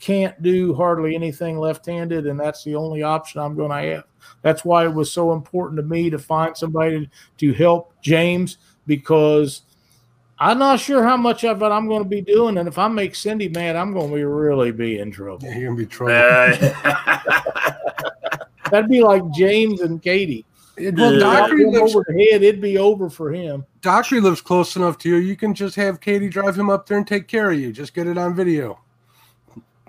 [0.00, 4.04] can't do hardly anything left handed, and that's the only option I'm going to have.
[4.42, 9.62] That's why it was so important to me to find somebody to help James because
[10.40, 12.88] I'm not sure how much of it I'm going to be doing, and if I
[12.88, 15.46] make Cindy mad, I'm going to be really be in trouble.
[15.46, 16.14] Yeah, you're gonna be trouble.
[16.14, 17.18] Uh,
[18.70, 20.44] That'd be like James and Katie.
[20.76, 21.18] Well, yeah.
[21.18, 22.42] Dockery lives over the head.
[22.42, 23.64] It'd be over for him.
[23.80, 25.16] Dockery lives close enough to you.
[25.16, 27.72] You can just have Katie drive him up there and take care of you.
[27.72, 28.78] Just get it on video.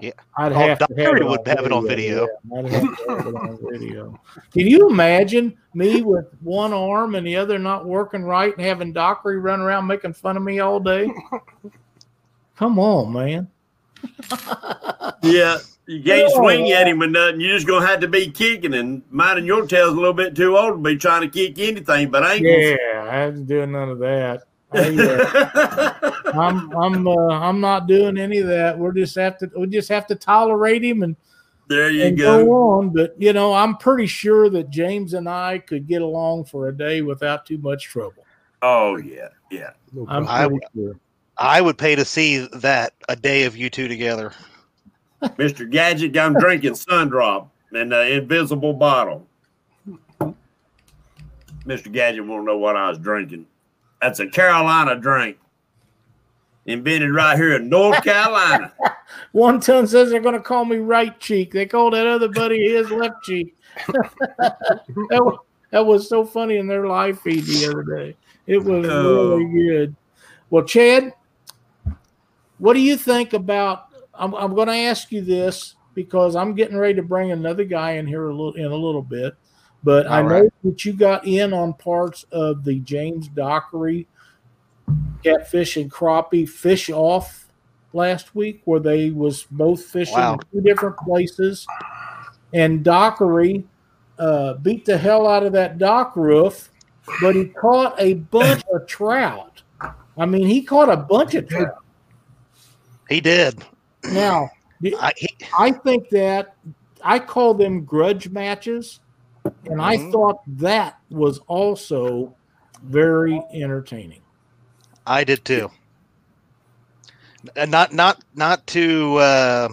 [0.01, 2.27] Yeah, I'd oh, have to have would have it on video.
[2.51, 4.19] Yeah, I'd have to have it on video.
[4.51, 8.93] Can you imagine me with one arm and the other not working right and having
[8.93, 11.12] Dockery run around making fun of me all day?
[12.55, 13.47] Come on, man.
[15.23, 17.41] yeah, you can't swing at him or nothing.
[17.41, 20.57] You're just gonna have to be kicking and minding your tail's a little bit too
[20.57, 22.45] old to be trying to kick anything but I ain't.
[22.45, 24.43] Yeah, I haven't doing none of that.
[24.73, 28.77] I'm I'm uh, I'm not doing any of that.
[28.77, 31.15] We're just have to we just have to tolerate him and
[31.69, 32.45] there you go.
[32.45, 32.51] go.
[32.51, 32.89] on.
[32.89, 36.75] But you know, I'm pretty sure that James and I could get along for a
[36.75, 38.25] day without too much trouble.
[38.62, 39.71] Oh yeah, yeah.
[40.08, 40.99] I'm I, sure.
[41.38, 44.34] I would pay to see that a day of you two together.
[45.23, 45.69] Mr.
[45.69, 49.25] Gadget, I'm drinking Sundrop in the invisible bottle.
[51.65, 51.91] Mr.
[51.91, 53.45] Gadget won't know what I was drinking.
[54.01, 55.38] That's a Carolina drink.
[56.65, 58.71] Invented right here in North Carolina.
[59.31, 61.51] One ton says they're going to call me right cheek.
[61.51, 63.55] They call that other buddy his left cheek.
[63.88, 65.39] that, was,
[65.71, 68.15] that was so funny in their live feed the other day.
[68.45, 69.38] It was oh.
[69.38, 69.95] really good.
[70.49, 71.13] Well, Chad,
[72.57, 73.85] what do you think about?
[74.13, 77.91] I'm, I'm going to ask you this because I'm getting ready to bring another guy
[77.93, 79.35] in here a little in a little bit.
[79.84, 80.54] But All I know right.
[80.63, 84.08] that you got in on parts of the James Dockery
[85.24, 87.48] catfish and crappie fish off
[87.94, 90.34] last week, where they was both fishing wow.
[90.34, 91.65] in two different places,
[92.54, 93.65] and Dockery
[94.18, 96.70] uh, beat the hell out of that dock roof,
[97.22, 99.63] but he caught a bunch of trout.
[100.18, 101.78] I mean, he caught a bunch of trout.
[103.08, 103.63] He did.
[104.04, 104.50] Now,
[105.00, 106.56] I, he, I think that
[107.02, 109.00] I call them grudge matches
[109.65, 110.12] and I mm-hmm.
[110.12, 112.36] thought that was also
[112.84, 114.21] very entertaining.
[115.06, 115.69] I did too.
[117.56, 119.69] And not not not to uh,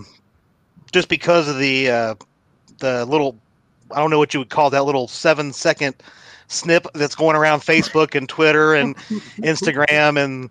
[0.92, 2.14] just because of the uh,
[2.78, 3.36] the little
[3.90, 5.94] I don't know what you would call that little seven second
[6.48, 8.96] snip that's going around Facebook and Twitter and
[9.38, 10.50] Instagram and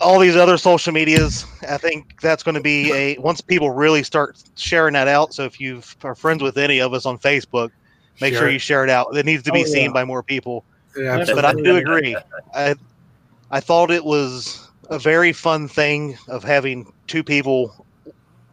[0.00, 1.44] all these other social medias.
[1.68, 5.34] I think that's going to be a once people really start sharing that out.
[5.34, 7.70] So if you are friends with any of us on Facebook,
[8.20, 9.16] Make sure, sure you share it out.
[9.16, 9.92] It needs to be oh, seen yeah.
[9.92, 10.64] by more people.
[10.96, 12.16] Yeah, but I do agree.
[12.54, 12.74] I
[13.50, 17.86] I thought it was a very fun thing of having two people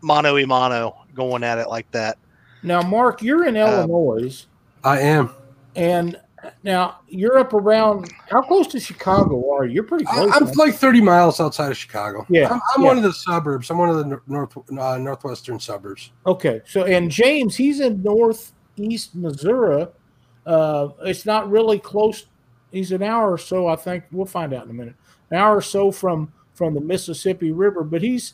[0.02, 2.18] mano a mano going at it like that.
[2.62, 4.46] Now, Mark, you're in um, Illinois.
[4.84, 5.34] I am.
[5.76, 6.20] And
[6.64, 8.12] now you're up around.
[8.30, 9.76] How close to Chicago are you?
[9.76, 10.32] You're pretty close.
[10.34, 12.26] I'm like 30 miles outside of Chicago.
[12.30, 12.88] Yeah, I'm, I'm yeah.
[12.88, 13.70] one of the suburbs.
[13.70, 16.12] I'm one of the north uh, northwestern suburbs.
[16.26, 19.88] Okay, so and James, he's in north East Missouri.
[20.46, 22.26] Uh, it's not really close.
[22.72, 24.04] He's an hour or so, I think.
[24.12, 24.96] We'll find out in a minute.
[25.32, 28.34] An hour or so from from the Mississippi River, but he's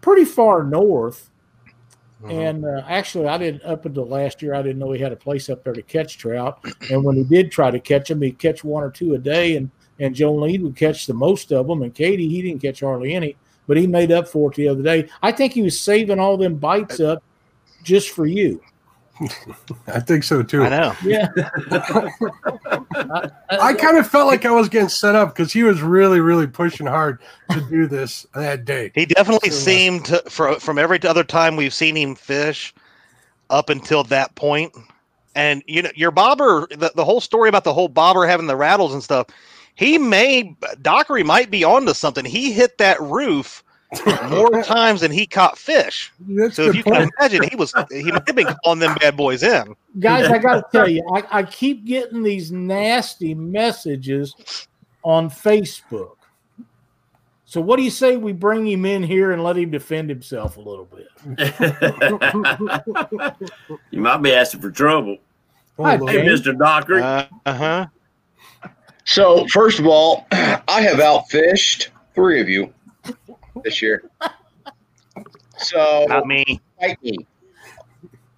[0.00, 1.30] pretty far north.
[2.22, 2.30] Mm-hmm.
[2.30, 4.54] And uh, actually, I didn't up until last year.
[4.54, 6.64] I didn't know he had a place up there to catch trout.
[6.90, 9.56] And when he did try to catch them, he'd catch one or two a day.
[9.56, 11.82] And and Jolene would catch the most of them.
[11.82, 14.82] And Katie, he didn't catch hardly any, but he made up for it the other
[14.82, 15.08] day.
[15.22, 17.22] I think he was saving all them bites up
[17.82, 18.60] just for you.
[19.86, 20.64] I think so too.
[20.64, 20.94] I know.
[21.02, 21.28] Yeah.
[23.50, 26.46] I kind of felt like I was getting set up because he was really, really
[26.46, 28.92] pushing hard to do this that day.
[28.94, 32.74] He definitely So, uh, seemed to, for, from every other time we've seen him fish
[33.50, 34.74] up until that point.
[35.34, 38.56] And you know, your bobber, the, the whole story about the whole bobber having the
[38.56, 39.26] rattles and stuff,
[39.74, 42.24] he may Dockery might be onto something.
[42.24, 43.62] He hit that roof
[44.28, 46.12] more times than he caught fish.
[46.20, 48.96] That's So if good you can imagine, he was he might have been calling them
[49.00, 49.74] bad boys in.
[49.98, 54.68] Guys, I got to tell you, I, I keep getting these nasty messages
[55.02, 56.16] on Facebook.
[57.44, 60.56] So, what do you say we bring him in here and let him defend himself
[60.56, 61.06] a little bit?
[63.92, 65.18] you might be asking for trouble.
[65.78, 66.58] Hi, Hey, Mr.
[66.58, 67.00] Docker.
[67.00, 67.86] Uh huh.
[69.04, 72.72] So, first of all, I have outfished three of you
[73.64, 74.10] this year.
[75.58, 76.60] So, Not me.
[76.78, 77.16] fight me.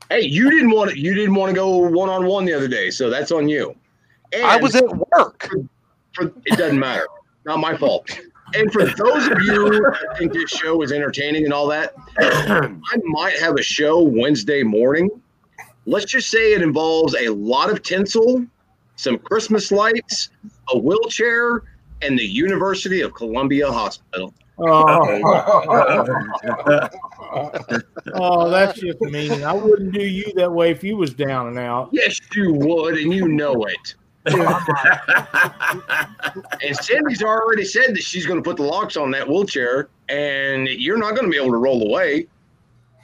[0.09, 0.99] Hey, you didn't want to.
[0.99, 3.75] You didn't want to go one on one the other day, so that's on you.
[4.33, 5.49] And I was at work.
[6.15, 7.07] For, it doesn't matter.
[7.45, 8.09] Not my fault.
[8.55, 12.97] And for those of you that think this show is entertaining and all that, I
[13.05, 15.11] might have a show Wednesday morning.
[15.85, 18.47] Let's just say it involves a lot of tinsel,
[18.97, 20.31] some Christmas lights,
[20.73, 21.63] a wheelchair,
[22.03, 24.33] and the University of Columbia Hospital.
[24.61, 25.21] Oh,
[28.15, 29.45] oh, that's just mean.
[29.45, 31.91] I wouldn't do you that way if you was down and out.
[31.93, 33.95] Yes, you would, and you know it.
[36.63, 40.67] And Cindy's already said that she's going to put the locks on that wheelchair, and
[40.69, 42.27] you're not going to be able to roll away.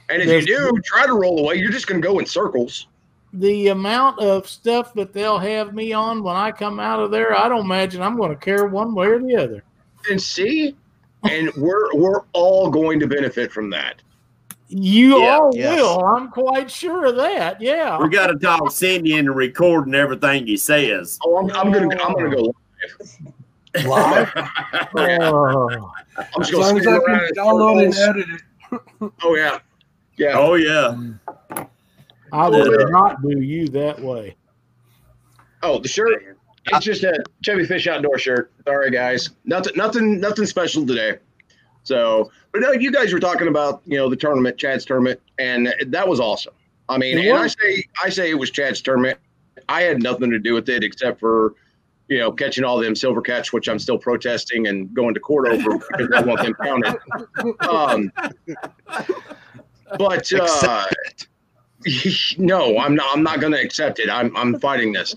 [0.09, 0.45] And if Yes.
[0.47, 2.87] you do try to roll away, you're just going to go in circles.
[3.33, 7.37] The amount of stuff that they'll have me on when I come out of there,
[7.37, 9.63] I don't imagine I'm going to care one way or the other.
[10.09, 10.75] And see,
[11.29, 14.01] and we're we're all going to benefit from that.
[14.67, 15.79] You Yeah, all yes.
[15.79, 16.03] will.
[16.05, 17.61] I'm quite sure of that.
[17.61, 18.01] Yeah.
[18.01, 21.19] we got to talk Cindy into recording everything he says.
[21.23, 22.55] Oh, I'm, I'm gonna I'm gonna go.
[23.85, 24.31] Live?
[24.95, 29.11] Oh, I'm just gonna as spin I around can in download and edit it.
[29.23, 29.59] Oh yeah,
[30.17, 30.37] yeah.
[30.37, 30.95] oh yeah.
[32.31, 34.35] I would not do you that way.
[35.61, 36.34] Oh, the shirt.
[36.67, 38.51] It's just a Chevy Fish outdoor shirt.
[38.65, 39.29] Sorry, guys.
[39.45, 41.19] Nothing, nothing, nothing special today.
[41.83, 45.73] So, but no, you guys were talking about you know the tournament, Chad's tournament, and
[45.87, 46.53] that was awesome.
[46.89, 49.19] I mean, and I say I say it was Chad's tournament.
[49.69, 51.53] I had nothing to do with it except for
[52.07, 55.47] you know catching all them silver catch, which I'm still protesting and going to court
[55.47, 56.97] over because I want them counted.
[57.69, 58.11] Um,
[59.99, 60.87] but uh,
[62.39, 63.15] no, I'm not.
[63.15, 64.09] I'm not going to accept it.
[64.09, 65.13] I'm I'm fighting this.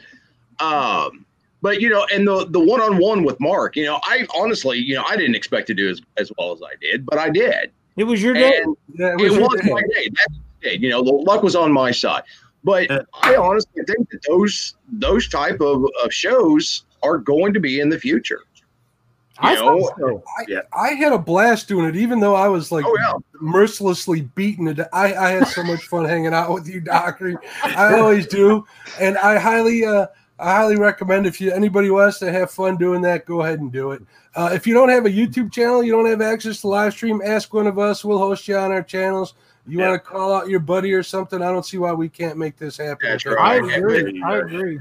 [0.61, 1.25] Um,
[1.63, 4.79] but you know, and the the one on one with Mark, you know, I honestly,
[4.79, 7.31] you know, I didn't expect to do as, as well as I did, but I
[7.31, 8.59] did, It was your day.
[8.63, 9.71] and Yeah, it was day.
[9.71, 10.09] my day.
[10.11, 10.77] That's the day.
[10.77, 12.23] You know, the luck was on my side.
[12.65, 13.03] But Yeah.
[13.23, 17.89] I honestly think that those those type of, of shows are going to be in
[17.89, 18.43] the future.
[19.41, 20.23] I know, thought so.
[20.73, 23.13] I had a blast doing it, even though I was like Oh, yeah.
[23.41, 24.75] mercilessly beaten.
[24.75, 27.37] To I, I had so much fun hanging out with you, Dockery.
[27.63, 28.67] I always do,
[29.01, 30.09] and I highly, uh,
[30.41, 33.73] I highly recommend if you anybody wants to have fun doing that, go ahead and
[33.73, 34.03] do it.
[34.37, 37.21] Uh, if you don't have a YouTube channel, you don't have access to live stream,
[37.25, 38.05] ask one of us.
[38.05, 39.35] We'll host you on our channels.
[39.67, 39.89] You Yeah.
[39.91, 41.43] want to call out your buddy or something?
[41.43, 43.11] I don't see why we can't make this happen.
[43.11, 43.79] That's with I right.
[43.79, 44.23] agree.
[44.23, 44.81] I agree.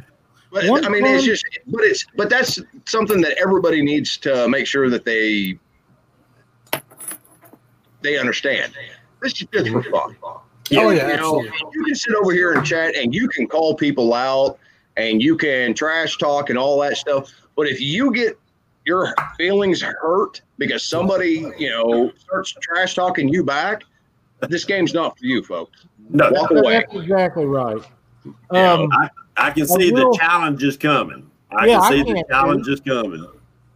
[0.52, 4.48] But One I mean, it's just, but it's, but that's something that everybody needs to
[4.48, 5.60] make sure that they
[8.02, 8.74] they understand.
[9.22, 10.16] This is just for fun.
[10.24, 11.52] Oh, yeah, you know, absolutely.
[11.74, 14.60] you can sit over here and chat, and you can call people out,
[14.98, 17.32] and you can trash talk and all that stuff.
[17.56, 18.38] But if you get
[18.86, 23.84] your feelings hurt because somebody, you know, starts trash talking you back,
[24.50, 25.86] this game's not for you, folks.
[26.10, 26.86] No, Walk away.
[26.92, 27.82] Exactly right.
[28.52, 28.90] Yeah, Um,
[29.38, 31.30] I can I see will- the challenge is coming.
[31.52, 33.26] I Yeah, can I see the can't, challenge is coming.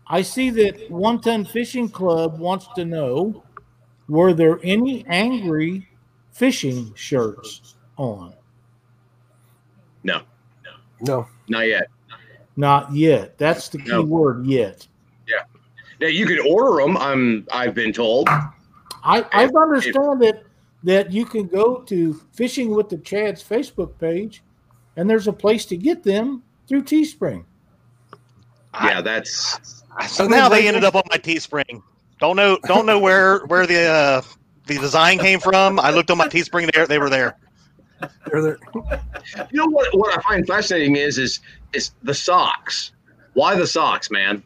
[0.07, 3.43] I see that One Ton Fishing Club wants to know
[4.09, 5.87] were there any angry
[6.31, 8.33] fishing shirts on?
[10.03, 10.21] no,
[11.01, 11.87] No, not yet.
[12.57, 13.37] Not yet.
[13.37, 14.03] That's the key No.
[14.03, 14.87] word yet.
[15.27, 15.43] Yeah.
[15.99, 16.97] Now you can order them.
[16.97, 17.47] I'm.
[17.51, 18.27] I've been told.
[18.29, 20.43] I, I understand that
[20.83, 24.43] that you can go to Fishing with the Chads Facebook page
[24.95, 27.45] and there's a place to get them through Teespring.
[28.73, 31.83] Yeah, that's Somehow they ended up on my Teespring.
[32.19, 32.57] Don't know.
[32.63, 34.21] Don't know where where the uh,
[34.67, 35.79] the design came from.
[35.79, 36.71] I looked on my Teespring.
[36.73, 37.37] There, they were there.
[38.31, 38.57] They're there.
[39.51, 39.87] you know what.
[39.97, 41.39] What I find fascinating is is
[41.73, 42.91] is the socks.
[43.33, 44.43] Why the socks, man?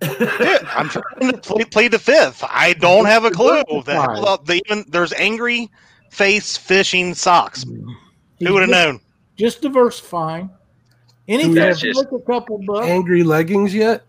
[0.00, 2.44] Dude, I'm trying to play, play the fifth.
[2.48, 3.62] I don't have a clue.
[3.84, 5.70] The hell, the, even there's angry
[6.10, 7.64] face fishing socks.
[7.64, 9.00] Who would have known?
[9.36, 10.50] Just diversifying.
[11.28, 12.86] Anything That's to just- a couple bucks.
[12.86, 14.04] Angry leggings yet?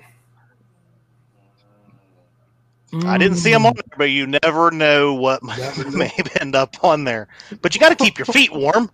[3.05, 3.67] I didn't see him Mm.
[3.67, 5.97] on there, but you never know what Never know.
[5.97, 7.27] may end up on there.
[7.61, 8.89] But you got to keep your feet warm.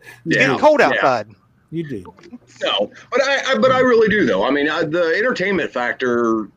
[0.00, 0.38] It's Yeah.
[0.46, 0.88] getting cold Yeah.
[0.88, 1.28] outside.
[1.72, 2.14] You do.
[2.62, 4.44] No, but I, I but I really do though.
[4.44, 6.48] I mean, I, the entertainment factor,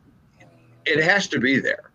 [0.86, 1.90] it has to be there.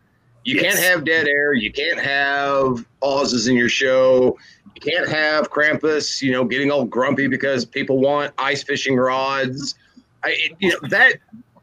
[0.46, 0.76] You Yes.
[0.76, 1.54] can't have dead air.
[1.54, 4.38] You can't have pauses in your show.
[4.76, 9.76] You can't have Krampus, you know, getting all grumpy because people want ice fishing rods.
[10.24, 11.16] I, it, you know, that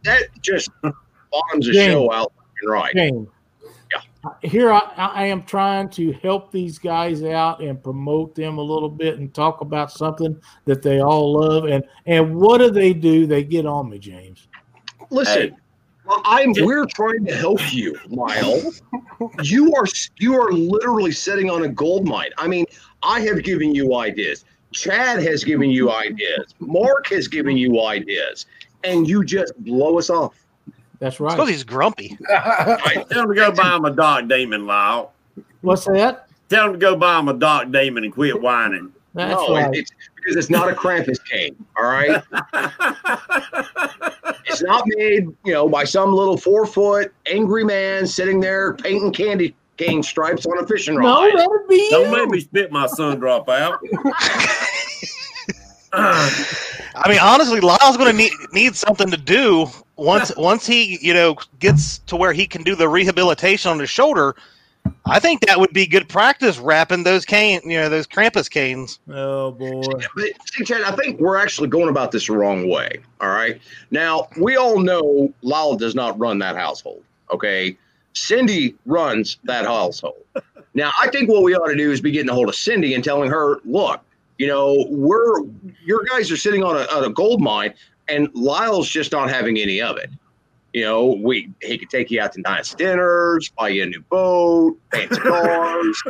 [0.04, 2.94] that just bombs a show out and right.
[2.94, 3.28] James.
[4.42, 8.88] Here I, I am trying to help these guys out and promote them a little
[8.88, 11.66] bit and talk about something that they all love.
[11.66, 13.26] And and what do they do?
[13.26, 14.48] They get on me, James.
[15.10, 15.56] Listen, Hey.
[16.24, 18.62] I'm we're trying to help you, Lyle.
[19.42, 19.86] you are
[20.18, 22.30] you are literally sitting on a gold mine.
[22.38, 22.66] I mean,
[23.02, 24.44] I have given you ideas.
[24.72, 26.54] Chad has given you ideas.
[26.60, 28.46] Mark has given you ideas,
[28.84, 30.34] and you just blow us off.
[30.98, 31.36] That's right.
[31.36, 32.16] because he's grumpy.
[32.28, 35.12] I, Tell him to go buy him a Doc Damon, Lyle.
[35.60, 36.28] What's that?
[36.48, 38.92] Tell him to go buy him a Doc Damon and quit whining.
[39.14, 39.70] That's no, right.
[39.72, 41.56] it's because it's not a Krampus cane.
[41.78, 42.22] All right,
[44.44, 49.12] it's not made, you know, by some little four foot angry man sitting there painting
[49.12, 51.30] candy cane stripes on a fishing rod.
[51.32, 52.28] no, that'd be Don't make you.
[52.28, 53.78] me spit my sun drop out.
[55.92, 56.30] Uh,
[56.94, 59.66] I mean, honestly, Lyle's going to need need something to do
[59.96, 63.90] once once he you know gets to where he can do the rehabilitation on his
[63.90, 64.34] shoulder.
[65.04, 69.00] I think that would be good practice wrapping those cane you know those Krampus canes.
[69.08, 69.82] Oh boy.
[70.14, 73.00] But see, Chad, I think we're actually going about this the wrong way.
[73.20, 73.60] All right.
[73.90, 77.02] Now, we all know Lyle does not run that household.
[77.32, 77.76] Okay.
[78.12, 80.22] Cindy runs that household.
[80.76, 82.92] Now, I think what we ought to do is be getting a hold of Cindy
[82.92, 84.02] and telling her, look,
[84.36, 85.40] you know, we're
[85.84, 87.72] your guys are sitting on a, on a gold mine,
[88.08, 90.10] and Lyle's just not having any of it.
[90.72, 94.00] You know, we he could take you out to nice dinners, buy you a new
[94.02, 96.02] boat, fancy cars.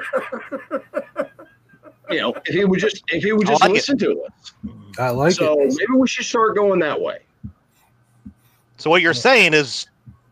[2.10, 3.74] you know, if he would just if he would just like it.
[3.74, 4.52] listen to us.
[4.98, 5.72] I like so it.
[5.72, 7.18] So maybe we should start going that way.
[8.76, 9.86] So what you're saying is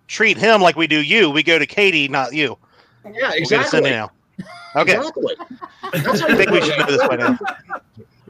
[0.08, 1.30] treat him like we do you.
[1.30, 2.58] We go to Katie, not you.
[3.04, 3.80] Yeah, We'll get a exactly.
[3.82, 4.10] Now.
[4.76, 5.36] Okay, Exactly.
[5.82, 6.86] I think we should it.
[6.86, 7.38] do this by now.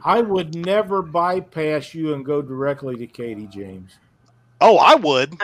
[0.05, 3.97] I would never bypass you and go directly to Katie James.
[4.61, 5.35] Oh, I would.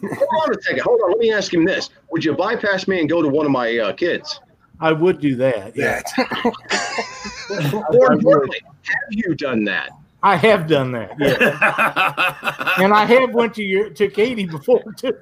[0.00, 0.80] Hold on a second.
[0.80, 1.10] Hold on.
[1.10, 3.76] Let me ask him this: Would you bypass me and go to one of my
[3.76, 4.40] uh, kids?
[4.80, 5.76] I would do that.
[5.76, 6.00] Yeah.
[7.92, 9.90] More importantly, have you done that?
[10.22, 11.14] I have done that.
[11.18, 12.52] Yeah.
[12.82, 15.16] And I have went to your to Katie before too.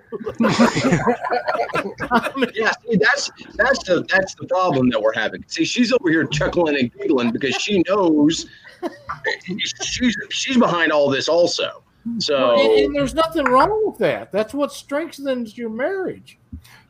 [2.10, 5.44] I mean, Yeah, see, that's that's the that's the problem that we're having.
[5.46, 8.46] See, she's over here chuckling and giggling because she knows
[9.82, 11.82] she's she's behind all this also.
[12.18, 14.30] So and, and there's nothing wrong with that.
[14.30, 16.38] That's what strengthens your marriage.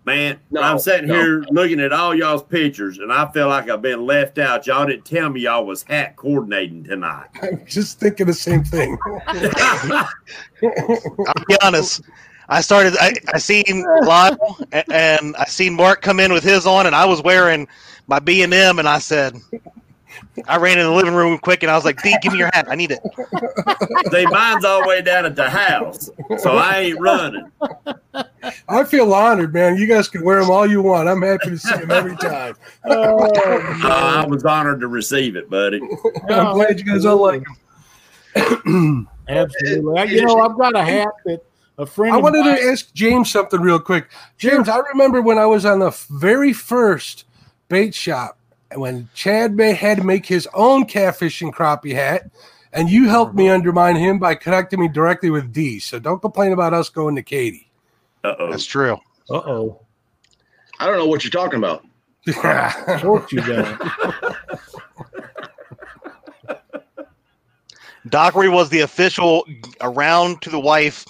[0.06, 1.14] Man, No, I'm sitting no.
[1.14, 4.66] here looking at all y'all's pictures, and I feel like I've been left out.
[4.66, 7.28] Y'all didn't tell me y'all was hat coordinating tonight.
[7.42, 8.98] I'm just thinking the same thing.
[9.28, 10.08] I'll
[11.48, 12.02] be honest.
[12.48, 12.94] I started.
[13.00, 16.94] I, I seen Lyle a- and I seen Mark come in with his on, and
[16.94, 17.66] I was wearing
[18.06, 19.36] my B and M, and I said,
[20.48, 22.50] I ran in the living room quick, and I was like, "D, give me your
[22.52, 22.66] hat.
[22.68, 23.00] I need it."
[24.12, 27.50] See, mine's all the way down at the house, so I ain't running.
[28.68, 29.76] I feel honored, man.
[29.76, 31.08] You guys can wear them all you want.
[31.08, 32.54] I'm happy to see them every time.
[32.86, 35.80] Oh, Uh, I was honored to receive it, buddy.
[36.28, 37.42] I'm glad you guys all like
[38.34, 39.08] them.
[39.28, 39.98] Absolutely.
[39.98, 41.40] I- You know, I've got a hat that
[41.78, 42.14] a friend.
[42.14, 44.08] I wanted mine- to ask James something real quick.
[44.38, 47.24] James, I remember when I was on the very first
[47.68, 48.38] bait shop
[48.80, 52.30] when Chad May had to make his own catfish and crappie hat,
[52.72, 55.78] and you helped me undermine him by connecting me directly with D.
[55.78, 57.70] So don't complain about us going to Katie.
[58.24, 58.50] Uh oh.
[58.50, 58.98] That's true.
[59.30, 59.80] Uh oh.
[60.80, 61.84] I don't know what you're talking about.
[62.26, 63.78] I Short you down.
[68.08, 69.46] Dockery was the official
[69.80, 71.06] around to the wife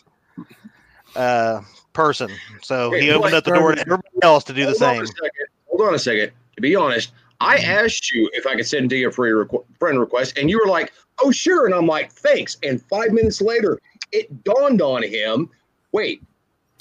[1.17, 1.61] uh,
[1.93, 2.31] person,
[2.62, 5.03] so he opened up the door to everybody else to do the Hold on same.
[5.03, 5.47] a second.
[5.67, 6.33] Hold on a second.
[6.57, 7.12] To be honest,
[7.45, 7.84] I mm-hmm.
[7.84, 10.70] asked you if I could send D a free requ- friend request, and you were
[10.70, 10.92] like,
[11.22, 13.78] "Oh, sure." And I'm like, "Thanks." And five minutes later,
[14.12, 15.51] it dawned on him,
[15.92, 16.22] "Wait,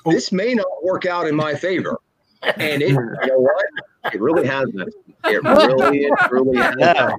[0.06, 0.12] Oh.
[0.12, 1.98] this may not work out in my favor."
[2.58, 3.66] And it, you know what?
[4.14, 4.94] It really hasn't.
[5.26, 6.80] It really, it really hasn't.
[6.80, 7.18] No,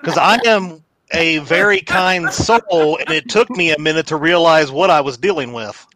[0.00, 0.82] because I am
[1.12, 5.16] a very kind soul, and it took me a minute to realize what I was
[5.16, 5.86] dealing with.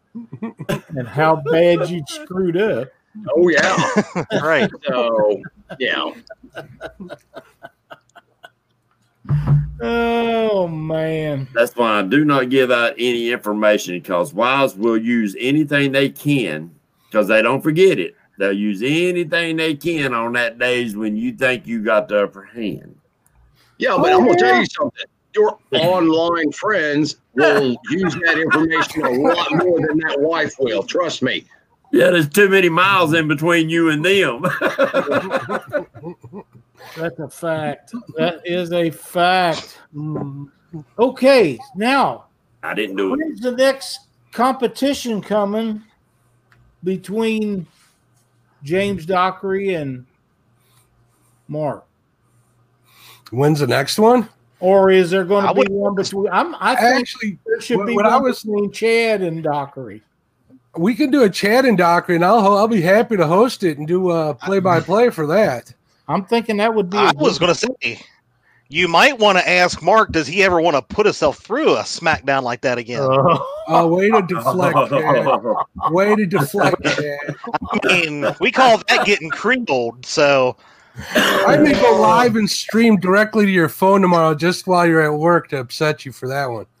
[0.41, 2.89] and how bad you screwed up.
[3.35, 4.25] Oh yeah.
[4.41, 4.69] Right.
[4.87, 5.41] So
[5.79, 6.11] yeah.
[9.81, 11.47] Oh man.
[11.53, 16.09] That's why I do not give out any information because wives will use anything they
[16.09, 16.75] can
[17.09, 18.15] because they don't forget it.
[18.37, 22.43] They'll use anything they can on that days when you think you got the upper
[22.43, 22.95] hand.
[23.77, 25.05] Yeah, but oh, I'm gonna tell you something.
[25.33, 30.83] Your online friends will use that information a lot more than that wife will.
[30.83, 31.45] Trust me.
[31.91, 34.41] Yeah, there's too many miles in between you and them.
[36.97, 37.93] That's a fact.
[38.17, 39.79] That is a fact.
[39.95, 40.49] Mm.
[40.97, 42.25] Okay, now
[42.63, 43.17] I didn't do it.
[43.17, 43.99] when's the next
[44.31, 45.83] competition coming
[46.83, 47.67] between
[48.63, 50.05] James Dockery and
[51.47, 51.85] Mark?
[53.31, 54.29] When's the next one?
[54.61, 56.29] Or is there going I to be would- one between?
[56.31, 59.43] I'm, I think Actually, there should when- be when one I was- between Chad and
[59.43, 60.01] Dockery.
[60.77, 63.77] We can do a Chad and Dockery, and I'll I'll be happy to host it
[63.77, 65.73] and do a play by play for that.
[66.07, 66.97] I'm thinking that would be.
[66.97, 68.01] I was going to say,
[68.71, 71.81] you might want to ask Mark, does he ever want to put himself through a
[71.81, 73.01] smackdown like that again?
[73.01, 73.47] Oh.
[73.67, 75.91] Uh, way to deflect, Chad.
[75.91, 77.35] Way to deflect, Chad.
[77.83, 80.05] I mean, we call that getting creamed.
[80.05, 80.55] So
[81.15, 85.13] I may go live and stream directly to your phone tomorrow just while you're at
[85.13, 86.65] work to upset you for that one.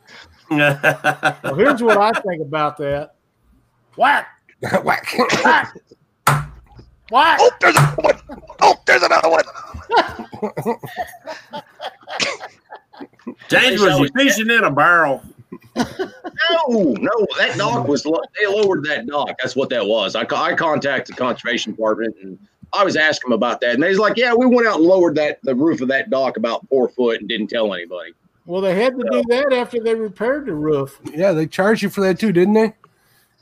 [0.51, 3.15] Well, here's what I think about that.
[3.95, 4.27] Whack,
[4.83, 5.07] Whack.
[5.43, 5.75] whack,
[7.11, 7.39] whack.
[7.39, 8.19] oh, there's another one.
[8.61, 9.43] Oh, there's another one.
[13.49, 15.21] James was you fishing in a barrel.
[15.75, 15.85] No,
[16.69, 19.29] no, that dock was they lowered that dock.
[19.41, 20.15] That's what that was.
[20.15, 22.39] I, I contacted the conservation department and
[22.73, 24.85] I was asking them about that, and they was like, "Yeah, we went out and
[24.85, 28.13] lowered that the roof of that dock about four foot and didn't tell anybody."
[28.45, 30.99] Well, they had to do that after they repaired the roof.
[31.13, 32.73] yeah, they charged you for that too, didn't they?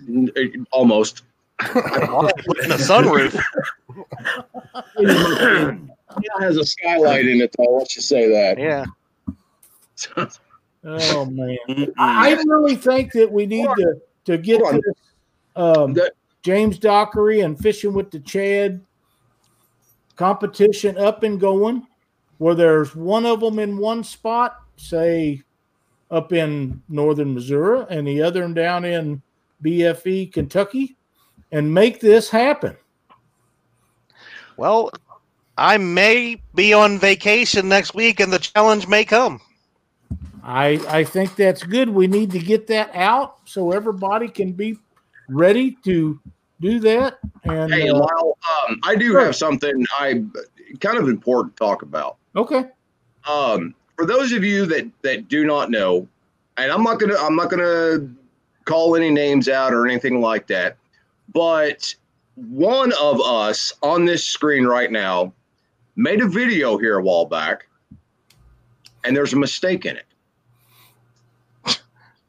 [0.07, 1.23] N- it- Almost.
[1.61, 1.67] in
[2.71, 3.39] a sunroof.
[4.97, 7.77] It has a skylight in it, though.
[7.77, 8.57] Let's just say that.
[8.57, 8.85] Yeah.
[10.85, 11.57] Oh man,
[11.97, 13.95] I really think that we need to
[14.25, 14.81] to get Hold on.
[14.85, 14.95] this
[15.57, 15.97] um,
[16.41, 18.79] James Dockery and fishing with the Chad
[20.15, 21.85] competition up and going,
[22.37, 25.43] where there's one of them in one spot, say
[26.09, 29.21] up in northern Missouri, and the other one down in
[29.63, 30.97] BFE Kentucky,
[31.51, 32.75] and make this happen.
[34.57, 34.91] Well,
[35.57, 39.41] I may be on vacation next week, and the challenge may come.
[40.43, 41.89] I I think that's good.
[41.89, 44.77] We need to get that out so everybody can be
[45.27, 46.19] ready to
[46.61, 47.19] do that.
[47.43, 48.37] And Hey, uh, Lyle,
[48.67, 49.25] um, I do Sure.
[49.25, 50.23] have something I
[50.79, 52.17] kind of important to talk about.
[52.35, 52.65] okay,
[53.27, 56.07] Um, for those of you that that do not know,
[56.57, 58.09] and I'm not gonna I'm not gonna
[58.69, 60.77] call any names out or anything like that,
[61.33, 61.93] but
[62.35, 65.33] one of us on this screen right now
[65.95, 67.67] made a video here a while back,
[69.03, 70.05] and there's a mistake in it.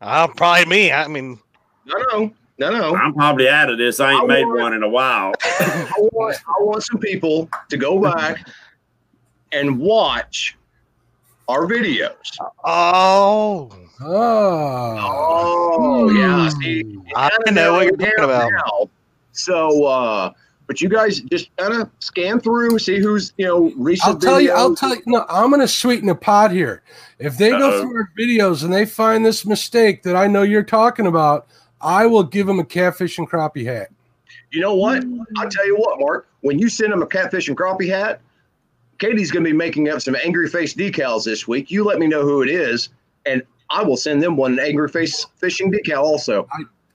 [0.00, 0.90] Uh, probably me.
[0.90, 1.38] I mean,
[1.84, 2.96] No, no, no, no.
[2.96, 4.00] I'm probably out of this.
[4.00, 5.32] I ain't I made want- one in a while.
[5.44, 8.48] I want, I want some people to go back
[9.52, 10.56] and watch
[11.48, 12.14] our videos.
[12.64, 13.70] oh,
[14.02, 14.96] Oh.
[14.98, 16.48] Oh, yeah.
[16.48, 18.50] See, I kinda know what you're talking about.
[18.52, 18.90] now.
[19.32, 20.32] So, uh,
[20.66, 24.08] but you guys just kind of scan through, see who's you know recent.
[24.08, 24.52] I'll tell you.
[24.52, 25.02] I'll tell you.
[25.06, 26.82] No, I'm going to sweeten the pot here.
[27.18, 27.82] If they go Uh-oh.
[27.82, 31.46] through our videos and they find this mistake that I know you're talking about,
[31.80, 33.88] I will give them a catfish and crappie hat.
[34.52, 35.04] You know what?
[35.38, 36.28] I'll tell you what, Mark.
[36.42, 38.20] When you send them a catfish and crappie hat,
[38.98, 41.70] Katie's going to be making up some angry face decals this week.
[41.70, 42.90] You let me know who it is, and
[43.70, 46.46] I will send them one angry face fishing decal also.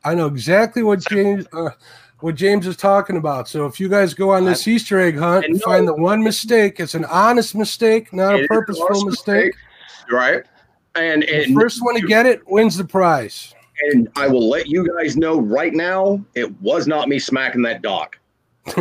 [0.03, 1.69] I know exactly what James uh,
[2.19, 3.47] what James is talking about.
[3.49, 6.23] So if you guys go on this Easter egg hunt And no- find the one
[6.23, 9.55] mistake, it's an honest mistake, not a purposeful honest mistake.
[10.11, 10.43] right?
[10.95, 13.53] And The and first one to get it wins the prize.
[13.91, 17.81] and I will let you guys know right now, it was not me smacking that
[17.81, 18.17] dock.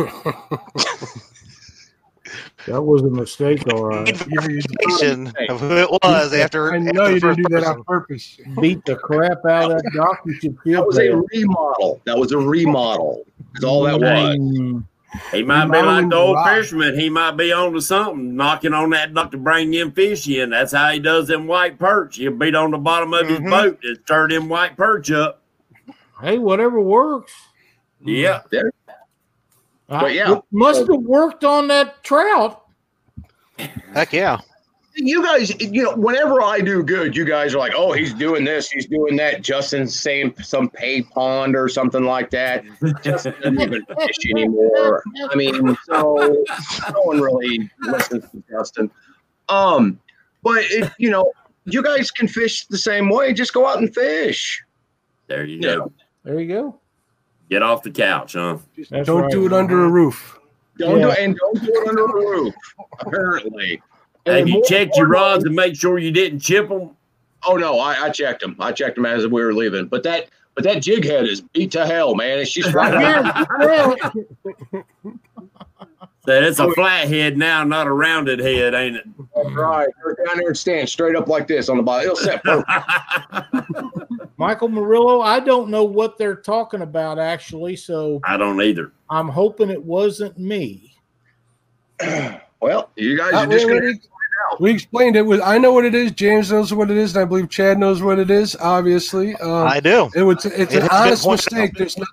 [2.67, 3.63] that was a mistake.
[3.73, 6.73] All right, verification of who it was after.
[6.73, 7.71] I know the you didn't do that person.
[7.77, 8.37] on purpose.
[8.59, 10.19] beat the crap out of that dock.
[10.41, 12.01] You That was a remodel.
[12.05, 13.25] That was a remodel.
[13.53, 14.37] That's all that was.
[14.37, 14.85] Mm.
[15.31, 16.47] He might be like the the old rock.
[16.55, 16.99] fisherman.
[16.99, 20.49] He might be on to something, knocking on that duck to bring them fish in.
[20.49, 22.17] That's how he does them white perch.
[22.17, 23.49] He'll beat on the bottom of his Mhm.
[23.49, 25.41] boat and stir them white perch up.
[26.21, 27.31] Hey, whatever works.
[28.03, 28.41] Yeah.
[29.87, 30.33] But yeah.
[30.33, 32.63] it must have worked on that trout.
[33.93, 34.39] Heck yeah.
[34.97, 38.45] You guys, you know, whenever I do good, you guys are like, "Oh, he's doing
[38.45, 42.63] this, he's doing that." Justin's saying some pay pond or something like that.
[43.03, 45.03] Justin doesn't even fish anymore.
[45.29, 46.45] I mean, so
[46.93, 48.89] no one really listens to Justin.
[49.49, 49.99] Um,
[50.43, 51.29] but it, you know,
[51.65, 53.33] you guys can fish the same way.
[53.33, 54.63] Just go out and fish.
[55.27, 55.75] There you Yeah.
[55.75, 55.91] go.
[56.23, 56.79] There you go.
[57.49, 58.57] Get off the couch, huh?
[58.89, 59.31] That's Don't right.
[59.31, 59.91] do it under a uh-huh.
[59.91, 60.39] roof.
[60.77, 61.15] Don't do Yeah.
[61.19, 62.53] and don't do it under a roof.
[62.99, 63.81] Apparently.
[64.25, 66.91] Have And you more- checked your rods and make sure you didn't chip them?
[67.47, 68.55] Oh no, I, I checked them.
[68.59, 69.85] I checked them as we were leaving.
[69.85, 72.39] But that but that jig head is beat to hell, man.
[72.39, 73.95] It's just right Yeah, well,
[76.25, 79.05] That it's a flat head now, not a rounded head, ain't it?
[79.35, 79.87] That's right.
[80.03, 82.05] Go down there and stand straight up like this on the bottom.
[82.11, 82.41] It'll set.
[84.37, 88.91] Michael Murillo, I don't know what they're talking about actually, so I don't either.
[89.09, 90.95] I'm hoping it wasn't me.
[92.61, 93.99] well, you guys Uh, are just we, gonna we-
[94.59, 95.23] we explained it.
[95.23, 96.11] Was I know what it is.
[96.11, 98.55] James knows what it is, and I believe Chad knows what it is.
[98.59, 100.09] Obviously, um, I do.
[100.13, 100.45] it was.
[100.45, 101.73] It's It an honest mistake.
[101.75, 102.07] There's not.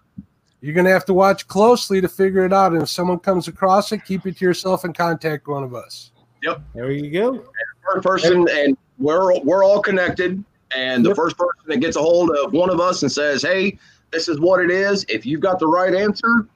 [0.63, 2.73] You're gonna have to watch closely to figure it out.
[2.73, 6.13] And if someone comes across it, keep it to yourself and contact one of us.
[6.45, 6.63] Yep.
[6.75, 7.45] There you go.
[7.93, 10.43] first person and we're we're all connected.
[10.75, 11.17] And the Yep.
[11.17, 13.77] first person that gets a hold of one of us and says, Hey,
[14.13, 15.05] this is what it is.
[15.09, 16.47] If you've got the right answer,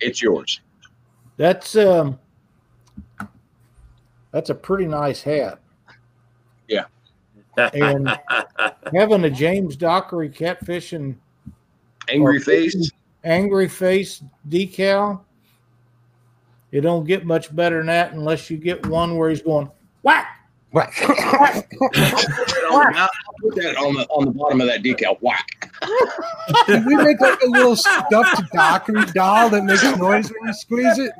[0.00, 0.60] it's yours.
[1.36, 2.16] That's um
[4.30, 5.58] that's a pretty nice hat.
[6.68, 6.84] Yeah.
[7.56, 8.16] and
[8.94, 11.16] having a James Dockery catfishing
[12.08, 12.90] Angry face.
[13.24, 15.20] Angry face decal.
[16.70, 19.70] You don't get much better than that unless you get one where he's going
[20.02, 20.34] whack.
[20.70, 20.90] Right.
[21.00, 21.62] I'll
[23.40, 25.16] put that on the on the bottom of that decal.
[25.22, 25.72] Whack.
[26.66, 30.98] Did we make like a little stuffed Dockery doll that makes noise when you squeeze
[30.98, 31.12] it?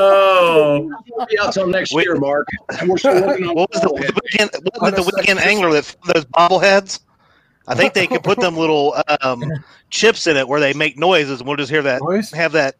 [0.00, 2.06] oh, We'll be out till next Wait.
[2.06, 2.48] year, Mark.
[2.80, 4.50] And we're still working on What was the, the weekend?
[4.78, 7.00] What was the weekend angler that those bobbleheads?
[7.68, 9.42] I think they could put them little um,
[9.90, 12.02] chips in it where they make noises, and we'll just hear that.
[12.02, 12.30] Noise?
[12.30, 12.76] Have that.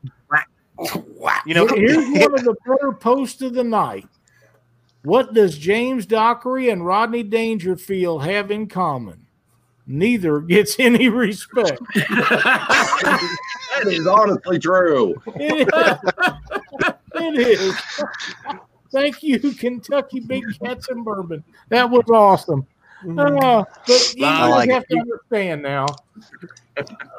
[1.46, 4.06] You know, Here's one of the better posts of the night.
[5.02, 9.26] What does James Dockery and Rodney Dangerfield have in common?
[9.86, 11.80] Neither gets any respect.
[11.94, 15.14] That is honestly true.
[15.36, 16.00] It is.
[17.14, 17.74] It is.
[18.92, 21.44] Thank you, Kentucky Big Cats and Bourbon.
[21.68, 22.66] That was awesome.
[23.04, 24.94] Uh, but you I like have it.
[24.94, 25.86] to understand now.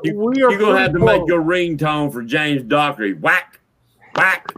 [0.03, 1.27] You, we are you're gonna have to pretty make close.
[1.29, 3.13] your ringtone for James Dockery.
[3.13, 3.59] Whack,
[4.15, 4.51] whack,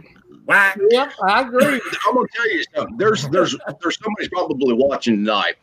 [0.46, 0.78] whack.
[0.90, 1.64] Yep, I agree.
[2.08, 2.96] I'm gonna tell you something.
[2.96, 5.54] There's there's there's somebody's probably watching tonight,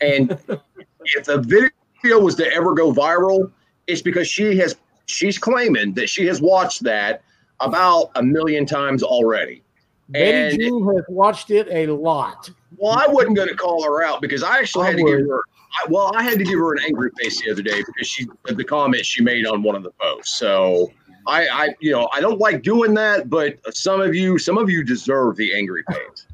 [0.00, 0.30] and
[1.04, 1.70] if the
[2.02, 3.50] video was to ever go viral,
[3.86, 7.22] it's because she has she's claiming that she has watched that
[7.60, 9.62] about a million times already.
[10.08, 12.50] Betty And- Jean has watched it a lot.
[12.76, 15.18] Well, I wasn't going to call her out because I actually I had to would.
[15.18, 15.42] give her.
[15.74, 18.26] I, well, I had to give her an angry face the other day because she
[18.44, 20.38] the comment she made on one of the posts.
[20.38, 20.90] So
[21.26, 24.68] I, I, you know, I don't like doing that, but some of you, some of
[24.68, 26.26] you deserve the angry face.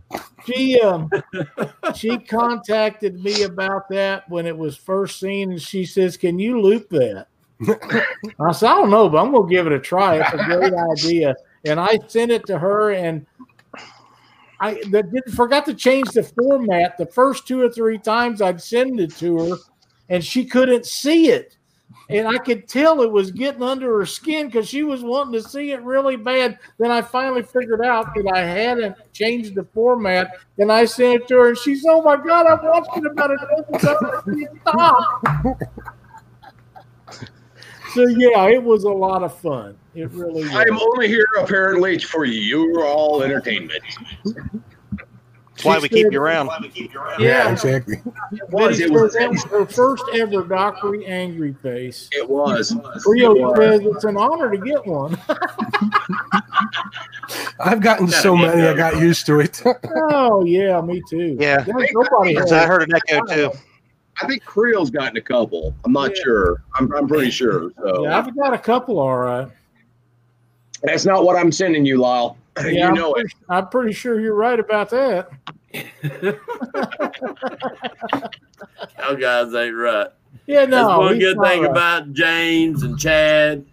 [0.46, 1.10] She um
[1.94, 6.60] she contacted me about that when it was first seen, and she says, "Can you
[6.60, 7.26] loop that?"
[8.40, 10.16] I said, "I don't know, but I'm gonna give it a try.
[10.16, 11.34] It's a great idea."
[11.66, 13.26] And I sent it to her, and
[14.60, 16.96] I didn't forgot to change the format.
[16.98, 19.56] The first two or three times I'd send it to her,
[20.08, 21.56] and she couldn't see it.
[22.10, 25.46] And I could tell it was getting under her skin because she was wanting to
[25.46, 26.58] see it really bad.
[26.78, 30.36] Then I finally figured out that I hadn't changed the format.
[30.58, 33.28] and I sent it to her, and she said, "Oh my God, I'm watching about
[33.28, 34.60] times.
[34.62, 35.22] Stop."
[37.94, 39.76] So yeah, it was a lot of fun.
[39.98, 40.54] It really was.
[40.54, 43.82] I am only here apparently for your all entertainment.
[44.24, 46.48] that's why we keep you around.
[47.18, 47.96] Yeah, exactly.
[48.32, 48.78] It was.
[48.80, 49.12] It was.
[49.14, 52.08] said that was her first ever Dockery Angry Face.
[52.12, 52.76] It was.
[53.06, 53.56] Rio It was.
[53.58, 55.18] says it's an honor to get one.
[57.60, 59.62] I've gotten so many, I got used to it.
[60.10, 61.36] Oh yeah, me too.
[61.40, 61.60] Yeah.
[61.62, 63.50] There's nobody Because has- I heard an echo too.
[64.20, 65.74] I think Creel's gotten a couple.
[65.84, 66.22] I'm not Yeah.
[66.24, 66.62] sure.
[66.74, 67.70] I'm, I'm pretty sure.
[67.82, 68.98] So Yeah, I've got a couple.
[68.98, 69.48] All right.
[70.82, 72.36] That's not what I'm sending you, Lyle.
[72.58, 73.20] Yeah, you I'm know it.
[73.20, 75.30] pretty, I'm pretty sure you're right about that.
[78.98, 80.08] Y'all guys ain't right.
[80.46, 80.88] Yeah, no.
[80.88, 81.70] That's one good thing right.
[81.70, 83.64] about James and Chad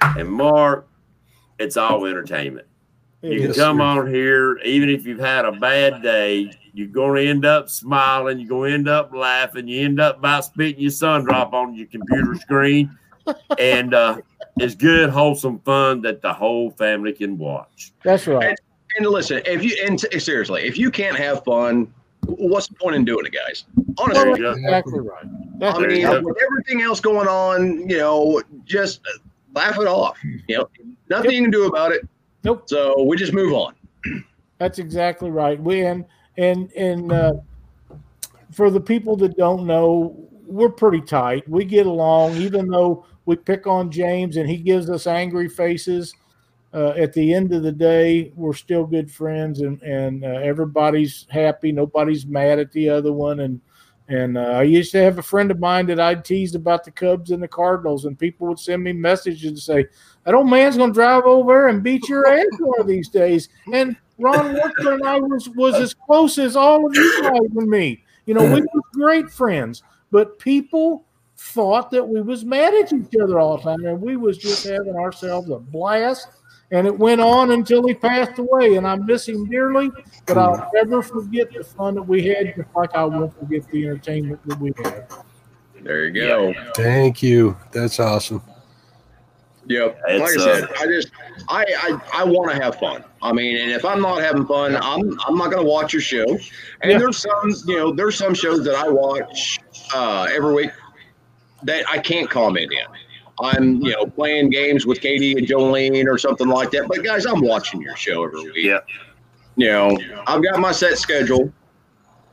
[0.00, 0.88] and Mark.
[1.58, 2.66] It's all entertainment.
[3.22, 3.56] It You can is.
[3.56, 7.68] come on here, even if you've had a bad day, you're going to end up
[7.68, 8.38] smiling.
[8.38, 9.68] You're going to end up laughing.
[9.68, 12.96] You end up about spitting your sun drop on your computer screen.
[13.58, 14.18] And uh,
[14.56, 17.92] it's good, wholesome fun that the whole family can watch.
[18.02, 18.56] That's right.
[18.96, 21.92] And listen, if you and t- seriously, if you can't have fun,
[22.26, 23.64] what's the point in doing it, guys?
[23.98, 25.24] Honestly, you that's exactly right.
[25.58, 29.00] That's I mean, you with everything else going on, you know, just
[29.54, 30.18] laugh it off.
[30.48, 30.68] You know,
[31.08, 32.06] nothing you can do about it.
[32.44, 32.64] Nope.
[32.66, 33.74] So we just move on.
[34.58, 35.60] That's exactly right.
[35.60, 36.04] We and
[36.36, 37.32] and and uh,
[38.52, 40.14] for the people that don't know,
[40.46, 41.48] we're pretty tight.
[41.48, 46.14] We get along, even though we pick on James and he gives us angry faces.
[46.72, 51.24] Uh, at the end of the day, we're still good friends, and and uh, everybody's
[51.30, 51.70] happy.
[51.70, 53.60] Nobody's mad at the other one, and
[54.08, 56.90] and uh, I used to have a friend of mine that I'd teased about the
[56.90, 59.86] Cubs and the Cardinals, and people would send me messages and say,
[60.24, 63.48] "That old man's going to drive over and beat your ass one of these days."
[63.72, 67.70] And Ron Walker and I was was as close as all of you guys and
[67.70, 68.02] me.
[68.26, 71.04] You know, we were great friends, but people
[71.52, 74.66] thought that we was mad at each other all the time, and we was just
[74.66, 76.28] having ourselves a blast.
[76.70, 79.90] And it went on until he passed away, and I miss him dearly.
[80.26, 83.84] But I'll never forget the fun that we had, just like I won't forget the
[83.84, 85.06] entertainment that we had.
[85.82, 86.54] There you go.
[86.74, 87.56] Thank you.
[87.70, 88.42] That's awesome.
[89.66, 90.00] Yep.
[90.08, 91.10] It's, like I said, I just
[91.48, 93.04] I I, I want to have fun.
[93.22, 96.02] I mean, and if I'm not having fun, I'm I'm not going to watch your
[96.02, 96.26] show.
[96.80, 96.98] And Yeah.
[96.98, 99.58] there's some you know there's some shows that I watch
[99.94, 100.70] uh, every week
[101.64, 102.86] that I can't comment in.
[103.40, 106.86] I'm you know playing games with Katie and Jolene or something like that.
[106.88, 108.54] But guys, I'm watching your show every week.
[108.56, 108.78] Yeah.
[109.56, 111.52] You know, I've got my set schedule.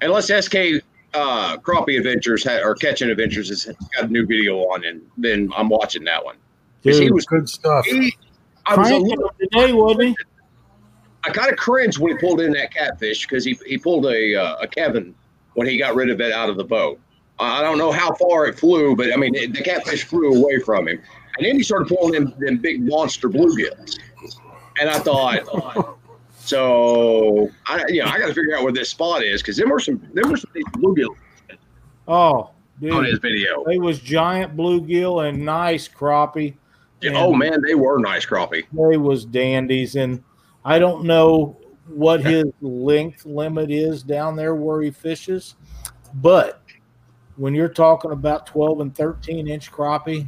[0.02, 0.56] Unless SK
[1.14, 3.66] uh, Crappie Adventures ha- or Catching Adventures has
[3.96, 6.36] got a new video on, and then I'm watching that one.
[6.84, 7.86] 'Cause he was Good stuff.
[7.86, 8.16] he,
[8.66, 10.16] I was a little, today, wasn't he?
[11.24, 14.36] I kind of cringed when he pulled in that catfish because he, he pulled a
[14.36, 15.14] uh, a Kevin
[15.54, 17.00] when he got rid of it out of the boat.
[17.42, 20.60] I don't know how far it flew, but I mean it, the catfish flew away
[20.60, 21.02] from him,
[21.38, 23.98] and then he started pulling in them big monster bluegills,
[24.80, 25.98] and I thought,
[26.38, 29.68] so I you know I got to figure out where this spot is because there
[29.68, 31.16] were some there were some bluegills
[32.08, 32.50] Oh,
[32.92, 33.64] on his video.
[33.66, 36.56] they was giant bluegill and nice crappie.
[37.02, 38.66] Yeah, oh man, they were nice crappie.
[38.72, 40.24] They was dandies, and
[40.66, 45.56] I don't know what his length limit is down there where he fishes,
[46.16, 46.61] but
[47.38, 50.28] when you're talking about 12 and 13 inch crappie,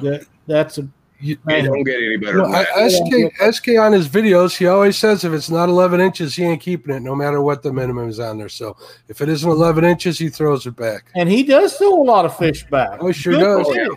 [0.00, 0.88] that that's a
[1.20, 2.42] You- It don't get any better.
[2.42, 2.88] Well, than I.
[2.88, 6.60] SK SK on his videos, he always says if it's not 11 inches, he ain't
[6.60, 8.48] keeping it, no matter what the minimum is on there.
[8.48, 8.76] So
[9.08, 11.10] if it isn't 11 inches, he throws it back.
[11.16, 12.98] and he does throw a lot of fish back.
[13.00, 13.66] Oh, he sure Good does.
[13.66, 13.88] Fish.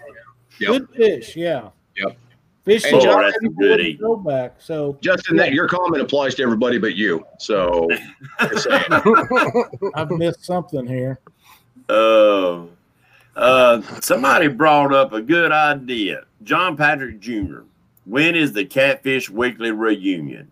[0.60, 0.68] yeah.
[0.68, 1.70] Good fish, yeah.
[1.98, 2.18] Yep.
[2.66, 3.98] Fish And that John, other that's a goodie.
[3.98, 4.56] throw back.
[4.60, 7.24] So Justin, that your comment applies to everybody but you.
[7.38, 7.88] So.
[9.96, 11.20] I've missed something here.
[11.90, 12.64] Uh,
[13.36, 16.26] uh, somebody brought up a good idea.
[16.44, 17.62] John Patrick Jr.
[18.06, 20.50] When is the Catfish Weekly reunion?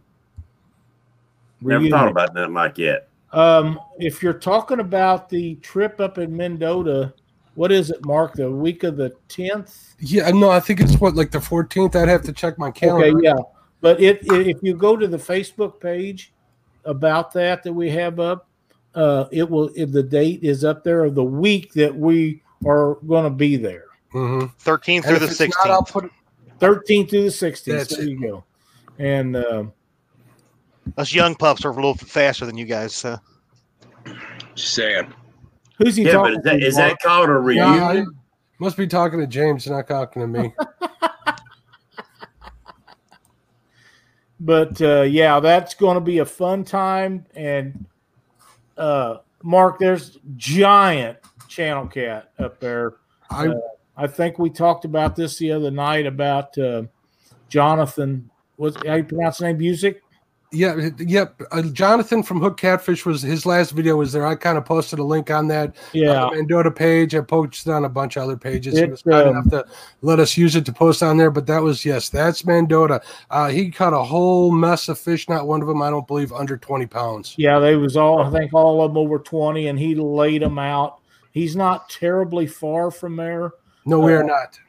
[1.61, 1.91] Never Reunion.
[1.91, 3.07] thought about nothing like that.
[3.31, 7.13] Um, if you're talking about the trip up in Mendota,
[7.55, 8.33] what is it, Mark?
[8.33, 9.95] The week of the tenth?
[9.99, 11.95] yeah, no, I think it's what, like the 14th?
[11.95, 13.17] I'd have to check my calendar.
[13.17, 13.33] Okay, yeah.
[13.81, 16.33] But it, i if you go to the Facebook page
[16.85, 18.48] about that that we have up,
[18.95, 19.69] uh, it will.
[19.75, 23.55] If the date is up there of the week that we are going to be
[23.55, 25.85] there, hmm 13th And through the it's not, I'll 16th.
[25.91, 26.11] put it,
[26.59, 27.65] 13th through the 16th.
[27.65, 28.09] That's there it.
[28.09, 28.43] you go.
[28.97, 29.73] And um
[30.97, 32.95] Us young pups are a little faster than you guys.
[32.95, 33.17] So.
[34.55, 35.13] Just saying.
[35.77, 36.65] who's he Yeah, but talking is that, to?
[36.67, 36.89] is Mark?
[36.91, 37.95] that called a reunion?
[37.95, 38.03] yeah,
[38.59, 40.53] must be talking to James, not talking to me.
[44.39, 47.25] but uh, yeah, that's going to be a fun time.
[47.35, 47.85] And
[48.79, 51.17] uh, Mark, there's giant
[51.47, 52.95] channel cat up there.
[53.29, 53.59] I Uh,
[53.97, 56.83] I think we talked about this the other night about uh,
[57.49, 58.29] Jonathan.
[58.57, 59.57] Was how you pronounce his name?
[59.57, 60.01] Music.
[60.51, 61.39] Yeah, yep.
[61.51, 64.25] Uh, Jonathan from Hook Catfish was his last video was there.
[64.25, 67.13] I kind of posted a link on that Yeah, Mendota page.
[67.13, 68.75] I posted on a bunch of other pages.
[68.75, 69.65] he It, was kind um, enough to
[70.01, 71.29] let us use it to post on there.
[71.29, 72.99] But that was yes, that's Mendota.
[73.29, 75.29] Uh, he caught a whole mess of fish.
[75.29, 77.35] Not one of them, I don't believe, under twenty pounds.
[77.37, 77.59] yeah.
[77.59, 78.19] They was all.
[78.23, 80.97] I think all of them over twenty, and he laid them out.
[81.31, 83.51] He's not terribly far from there.
[83.85, 84.59] No, we are Uh, not.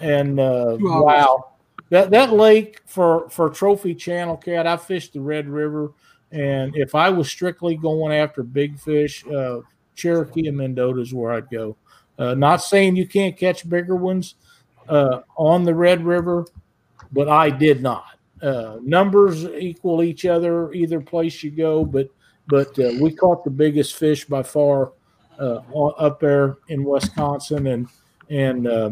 [0.00, 1.53] and uh, wow,
[1.94, 4.66] that that lake for for trophy channel cat.
[4.66, 5.92] I fished the Red River,
[6.32, 9.60] and if I was strictly going after big fish, uh,
[9.94, 11.76] Cherokee and Mendota is where I'd go.
[12.18, 14.34] Uh, not saying you can't catch bigger ones
[14.88, 16.44] uh, on the Red River,
[17.12, 18.18] but I did not.
[18.42, 22.08] Uh, numbers equal each other either place you go, but
[22.48, 24.94] but uh, we caught the biggest fish by far
[25.38, 27.88] uh, up there in Wisconsin, and
[28.30, 28.90] and uh,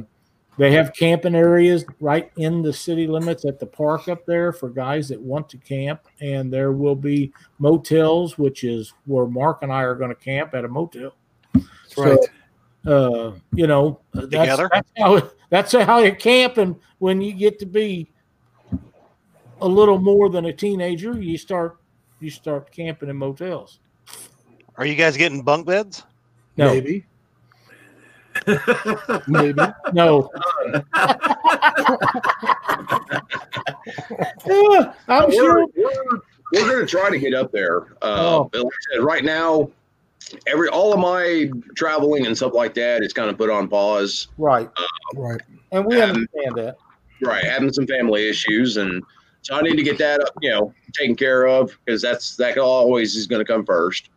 [0.59, 4.69] they have camping areas right in the city limits at the park up there for
[4.69, 9.73] guys that want to camp, and there will be motels, which is where Mark and
[9.73, 11.15] I are going to camp at a motel.
[11.55, 12.19] That's right.
[12.85, 14.69] Uh, you know, that's, Together?
[14.73, 18.11] that's how that's how you camp, and when you get to be
[19.61, 21.79] a little more than a teenager, you start
[22.21, 23.79] you start camping in motels.
[24.77, 26.03] Are you guys getting bunk beds?
[26.57, 27.07] No, Maybe.
[29.29, 29.61] Maybe.
[29.93, 30.31] no.
[34.47, 35.67] Yeah, I'm we're, sure.
[35.77, 36.21] we're,
[36.53, 37.83] we're going to try to get up there.
[38.03, 38.51] Uh, Oh.
[38.53, 39.71] but like I said, right now,
[40.47, 44.29] every all of my traveling and stuff like that is kind of put on pause.
[44.39, 44.69] Right,
[45.15, 45.41] Right.
[45.73, 46.77] and we Um, understand that.
[47.25, 49.03] Right, having some family issues, and
[49.43, 53.15] so I need to get that you know, taken care of because that's that always
[53.15, 54.11] is going to come first.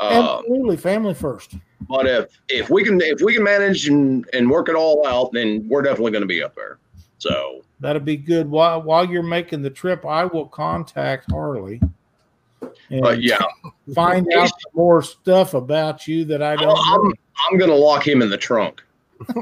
[0.00, 1.54] Uh, Absolutely, family first.
[1.88, 5.32] but if if we can if we can manage and and work it all out,
[5.32, 6.78] then we're definitely going to be up there.
[7.18, 8.50] So That'll be good.
[8.50, 11.80] While while you're making the trip, I will contact Harley
[12.90, 13.38] and but yeah,
[13.94, 17.12] find out more stuff about you that I don't I'm know.
[17.50, 18.82] I'm going to lock him in the trunk,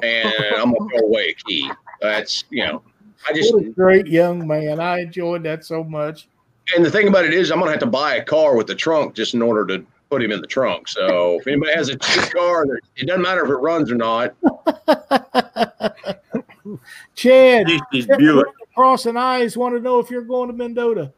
[0.02, 1.70] and I'm going to throw away a key.
[2.00, 2.82] That's you know,
[3.28, 4.80] I just What a great young man.
[4.80, 6.28] I enjoyed that so much.
[6.74, 8.66] and the thing about it is, I'm going to have to buy a car with
[8.66, 10.87] the trunk just in order to put him in the trunk.
[10.87, 12.65] So if anybody has a cheap car,
[12.97, 14.33] it doesn't matter if it runs or not.
[17.17, 18.47] Chad, He's Buick.
[18.75, 21.12] crossing eyes, want to know if you're going to Mendota.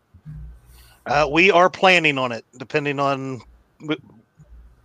[1.04, 3.42] Uh, we are planning on it, depending on
[3.80, 4.00] w-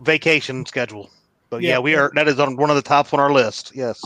[0.01, 1.09] vacation schedule.
[1.49, 1.70] But yeah.
[1.72, 1.80] Yeah.
[1.80, 2.12] we are.
[2.14, 3.72] That is on one of the tops on our list.
[3.74, 4.03] Yes.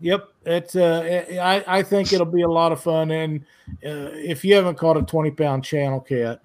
[0.00, 0.74] Yep, it's.
[0.76, 3.40] Uh, I I think it'll be a lot of fun, and
[3.84, 6.40] uh, if you haven't caught a twenty pound channel cat,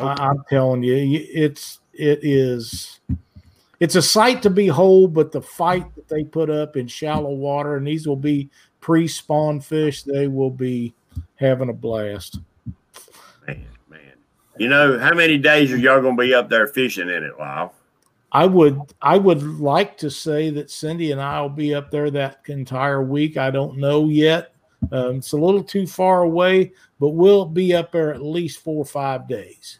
[0.00, 3.00] I, I'm telling you, you- it's it is.
[3.80, 7.76] It's a sight to behold, but the fight that they put up in shallow water,
[7.76, 8.48] and these will be
[8.80, 10.94] pre-spawn fish, they will be
[11.34, 12.38] having a blast.
[13.46, 14.00] Man, man.
[14.56, 17.38] You know, how many days are y'all going to be up there fishing in it,
[17.38, 17.74] Lyle?
[18.30, 22.10] I would I would like to say that Cindy and I will be up there
[22.12, 23.36] that entire week.
[23.36, 24.54] I don't know yet.
[24.90, 28.78] Um, it's a little too far away, but we'll be up there at least four
[28.78, 29.78] or five days.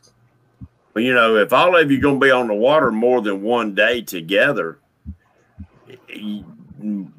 [0.95, 3.20] Well, you know, if all of you are going to be on the water more
[3.22, 4.78] than one day together,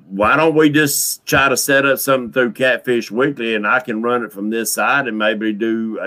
[0.09, 4.01] why don't we just try to set up something through Catfish Weekly, and I can
[4.01, 5.99] run it from this side, and maybe do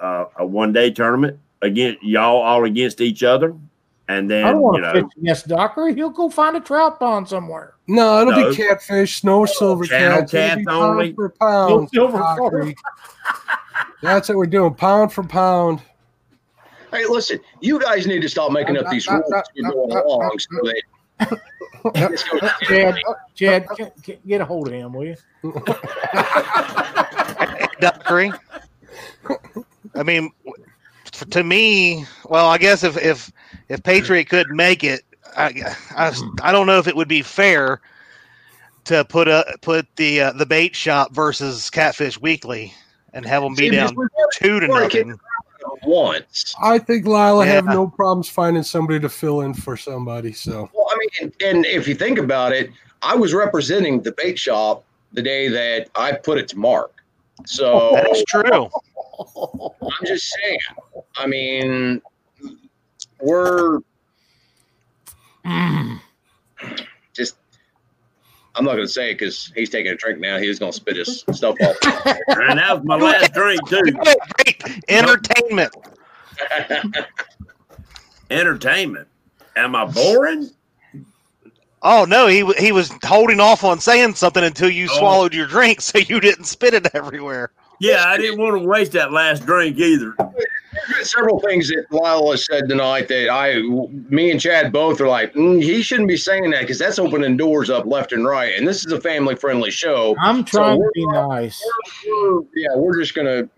[0.00, 3.54] a uh, a one day tournament against y'all all against each other,
[4.08, 5.94] and then I then don't want you to fish against Dockery.
[5.94, 7.74] He'll go find a trout pond somewhere.
[7.86, 8.50] No, it'll No.
[8.50, 10.32] be catfish, no silver Channel cats.
[10.32, 11.12] Cats only.
[11.12, 11.70] Pound for pound.
[11.70, 12.74] No silver Dockery.
[14.02, 14.74] That's what we're doing.
[14.74, 15.80] Pound for pound.
[16.94, 20.38] Hey, listen, you guys need to stop making up these rules as we're going along
[20.38, 20.80] so that
[22.62, 22.96] Chad,
[23.34, 25.16] Chad, get- get- get a hold of him, will you?
[27.80, 28.32] Dockery.
[29.96, 30.30] I mean,
[31.30, 33.32] to me, well, I guess if if
[33.68, 35.02] if Patriot could make it,
[35.36, 37.80] I, I, I don't know if it would be fair
[38.84, 42.72] to put a put the uh, the bait shop versus Catfish Weekly
[43.12, 43.94] and have them be See, down
[44.34, 45.20] two to already kicked nothing.
[45.74, 46.54] It once.
[46.62, 50.32] I think Lyle will have no problems finding somebody to fill in for somebody.
[50.32, 52.70] So Well, I mean, and, and if you think about it,
[53.02, 57.02] I was representing the bait shop the day that I put it to mark.
[57.46, 58.68] So That is true.
[59.82, 60.58] I'm just saying.
[61.16, 62.02] I mean,
[63.20, 63.80] we're
[65.44, 66.00] just.
[68.56, 70.38] I'm not going to say it because he's taking a drink now.
[70.38, 71.76] He's going to spit his stuff off.
[72.28, 73.82] and that was my last drink too.
[73.82, 75.74] Great entertainment.
[78.30, 79.08] Entertainment.
[79.56, 80.50] Am I boring?
[81.82, 84.98] Oh no, he he was holding off on saying something until you Oh.
[84.98, 87.50] swallowed your drink, so you didn't spit it everywhere.
[87.80, 90.14] Yeah, I didn't want to waste that last drink either.
[91.02, 93.60] Several things that Lyle has said tonight that I,
[94.10, 97.36] me and Chad both are like, mm, he shouldn't be saying that because that's opening
[97.36, 98.54] doors up left and right.
[98.56, 100.16] And this is a family friendly show.
[100.20, 101.62] I'm trying to be nice.
[102.06, 103.48] We're- yeah, we're just going to,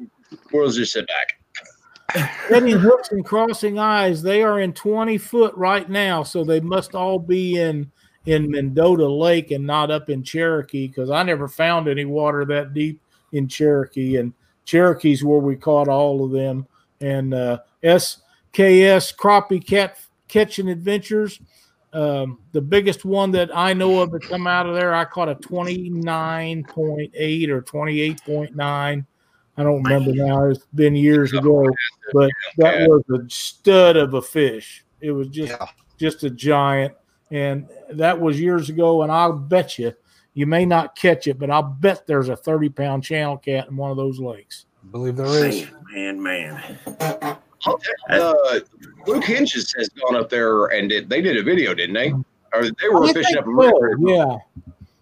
[0.52, 2.30] we'll just sit back.
[2.48, 6.94] Setting hooks and crossing eyes, they are in 20 foot right now, so they must
[6.94, 7.90] all be in
[8.26, 12.74] in Mendota Lake and not up in Cherokee because I never found any water that
[12.74, 13.00] deep
[13.32, 14.32] in Cherokee, and
[14.64, 16.66] Cherokee's where we caught all of them.
[17.00, 19.98] And uh, SKS Crappie Cat
[20.28, 21.40] Catching Adventures,
[21.92, 25.28] um, the biggest one that I know of that come out of there, I caught
[25.28, 29.06] a 29.8 or 28.9.
[29.58, 30.50] I don't remember now.
[30.50, 31.66] It's been years ago,
[32.12, 34.84] but that was a stud of a fish.
[35.00, 35.66] It was just Yeah.
[35.98, 36.92] just a giant,
[37.30, 39.02] and that was years ago.
[39.02, 39.94] And I'll bet you,
[40.36, 43.76] you may not catch it, but I'll bet there's a 30 pound channel cat in
[43.76, 44.66] one of those lakes.
[44.84, 45.66] I believe there is.
[45.94, 47.38] Man, man, man.
[47.64, 48.60] I'll tell you, uh,
[49.06, 52.12] Luke Hinges has gone up there and did, they did a video, didn't they?
[52.52, 53.96] Or they were I fishing up a so, river.
[53.98, 54.36] yeah.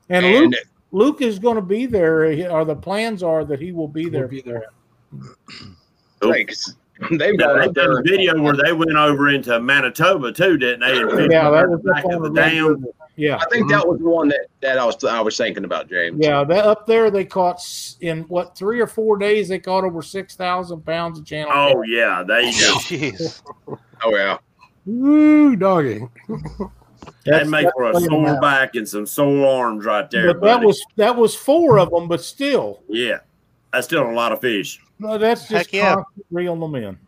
[0.08, 0.60] And, And Luke,
[0.92, 4.28] Luke is going to be there, or the plans are that he will be there.
[4.28, 4.66] We'll be there.
[6.22, 6.56] Right,
[7.00, 10.56] 'cause They've Now, got they did a video where they went over into Manitoba too,
[10.56, 10.94] didn't they?
[11.34, 12.86] Yeah, that was back up at the the dam.
[13.16, 13.70] Yeah, I think mm-hmm.
[13.70, 16.18] that was the one that, that I was I was thinking about, James.
[16.20, 16.42] yeah.
[16.42, 17.60] That up there, they caught
[18.00, 19.48] in what three or four days.
[19.48, 21.52] They caught over six thousand pounds of channel.
[21.54, 22.74] Oh yeah, there you go.
[22.78, 23.42] Jeez.
[24.02, 24.38] Oh yeah.
[24.86, 26.02] Woo, doggy.
[27.24, 28.40] That'd make for a sore amount.
[28.40, 30.34] back and some sore arms right there.
[30.34, 30.66] But that buddy.
[30.66, 33.20] was that was four of them, but still, yeah,
[33.72, 34.80] that's still a lot of fish.
[35.04, 35.94] No, that's just Heck yeah.
[35.96, 36.98] constant reeling them in.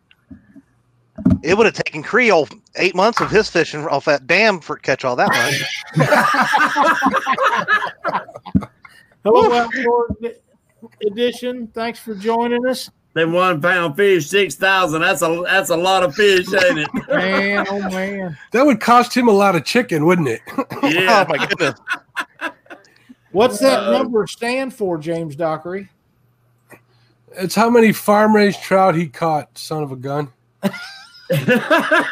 [1.41, 5.03] It would have taken Creole eight months of his fishing off that dam for catch
[5.03, 5.29] all that
[5.95, 5.97] much.
[9.23, 10.07] Hello, Outdoor
[11.05, 11.67] Edition.
[11.73, 15.01] Thanks for joining us, Them one pound fish, six thousand.
[15.01, 16.89] That's a that's a lot of fish, ain't it?
[17.09, 17.65] man.
[17.69, 20.41] Oh man, That would cost him a lot of chicken, wouldn't it?
[20.83, 21.25] Yeah.
[21.27, 21.79] Oh my goodness.
[23.31, 25.89] what's that Uh, number stand for, James Dockery?
[27.33, 30.29] It's how many farm raised trout he caught, son of a gun.
[30.63, 30.71] Yeah,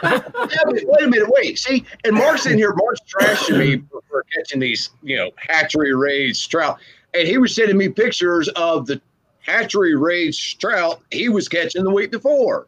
[0.02, 0.34] but
[0.66, 1.58] wait a minute, wait.
[1.58, 2.74] See, and Mark's in here.
[2.74, 6.80] Mark's trashing me for, for catching these, you know, hatchery raised trout,
[7.14, 9.02] and he was sending me pictures of the
[9.40, 12.68] hatchery raised trout he was catching the week before.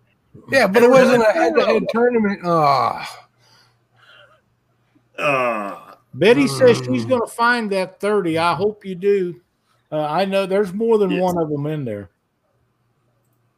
[0.50, 2.40] Yeah, but it wasn't a head to head tournament.
[2.46, 3.04] Oh,
[5.18, 8.38] Uh, Betty says she's going to find that thirty.
[8.38, 9.42] I hope you do.
[9.92, 11.22] Uh, I know there's more than Yes.
[11.22, 12.10] one of them in there.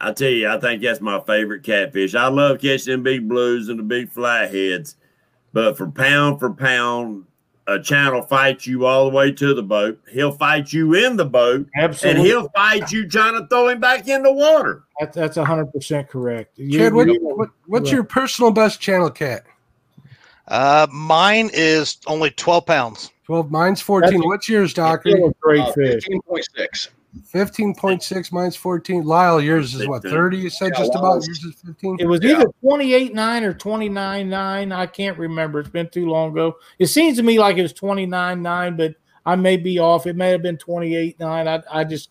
[0.01, 2.15] I tell you, I think that's my favorite catfish.
[2.15, 4.95] I love catching them big blues and the big flatheads,
[5.53, 7.25] but for pound for pound,
[7.67, 9.99] a channel fights you all the way to the boat.
[10.09, 12.19] He'll fight you in the boat, Absolutely.
[12.21, 14.83] and he'll fight you trying to throw him back in the water.
[14.99, 16.57] That, that's hundred percent correct.
[16.57, 19.43] You- Chad, what, you- what, what's your personal best channel cat?
[20.47, 23.11] Uh, mine is only 12 pounds.
[23.25, 24.09] 12, mine's 14.
[24.13, 25.09] That's a- What's yours, still Doctor?
[25.27, 26.03] a great Uh, fish.
[26.07, 26.87] 15.6.
[27.33, 29.03] 15.6, 14.
[29.03, 30.37] Lyle, yours is what, 30?
[30.37, 31.97] You said Yeah, just about Lyle's- yours is 15?
[31.99, 32.31] It was Yeah.
[32.37, 34.71] either twenty eight nine or twenty nine nine.
[34.71, 35.59] I can't remember.
[35.59, 36.57] It's been too long ago.
[36.77, 38.93] It seems to me like it was twenty nine nine, but
[39.25, 40.05] I may be off.
[40.07, 41.47] It may have been twenty eight nine.
[41.47, 42.09] I I just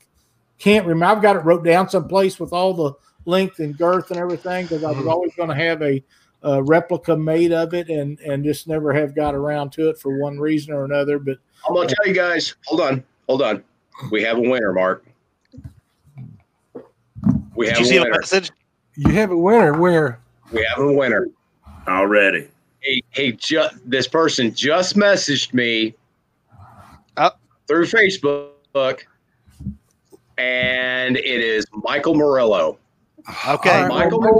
[0.58, 1.16] can't remember.
[1.16, 2.92] I've got it wrote down someplace with all the
[3.24, 5.10] length and girth and everything because I was Mhm.
[5.10, 6.02] always going to have a,
[6.42, 10.18] a replica made of it and and just never have got around to it for
[10.18, 11.18] one reason or another.
[11.18, 11.38] But
[11.68, 12.56] I'm gonna tell you guys.
[12.66, 13.62] Hold on, hold on.
[14.10, 15.04] We have a winner, Mark.
[17.54, 18.18] We Did have you a see the winner.
[18.20, 18.50] message?
[18.96, 19.78] You have a winner.
[19.78, 20.20] Where?
[20.52, 21.26] We have a winner.
[21.86, 22.48] Already.
[22.80, 25.94] He he just this person just messaged me
[27.16, 27.30] Oh.
[27.66, 29.00] through Facebook,
[30.36, 32.78] and it is Michael Morello.
[33.48, 33.70] Okay.
[33.70, 34.32] All right, Michael well,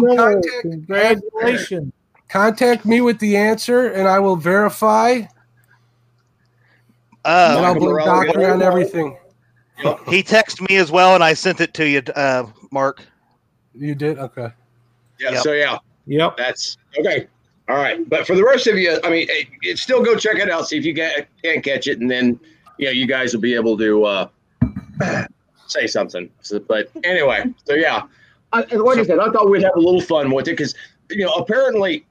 [0.00, 0.16] Morello.
[0.16, 1.92] contact- congratulations.
[2.28, 5.22] Contact me with the answer and I will verify
[7.28, 9.16] and Uh, I'll blame Morello, Doctor on everything.
[10.08, 13.02] he texted me as well, and I sent it to you, uh, Mark.
[13.74, 14.18] You did?
[14.18, 14.48] Okay.
[15.20, 15.32] Yeah.
[15.32, 15.42] Yep.
[15.42, 16.36] So yeah, Yep.
[16.36, 17.28] that's okay.
[17.68, 20.36] All right, but for the rest of you, I mean, it, it still go check
[20.36, 20.66] it out.
[20.68, 22.40] See if you can can catch it, and then
[22.78, 24.28] you know you guys will be able to uh,
[25.66, 26.30] say something.
[26.40, 28.04] So, but anyway, so yeah,
[28.54, 30.74] I, and like I said, I thought we'd have a little fun with it because
[31.10, 32.06] you know apparently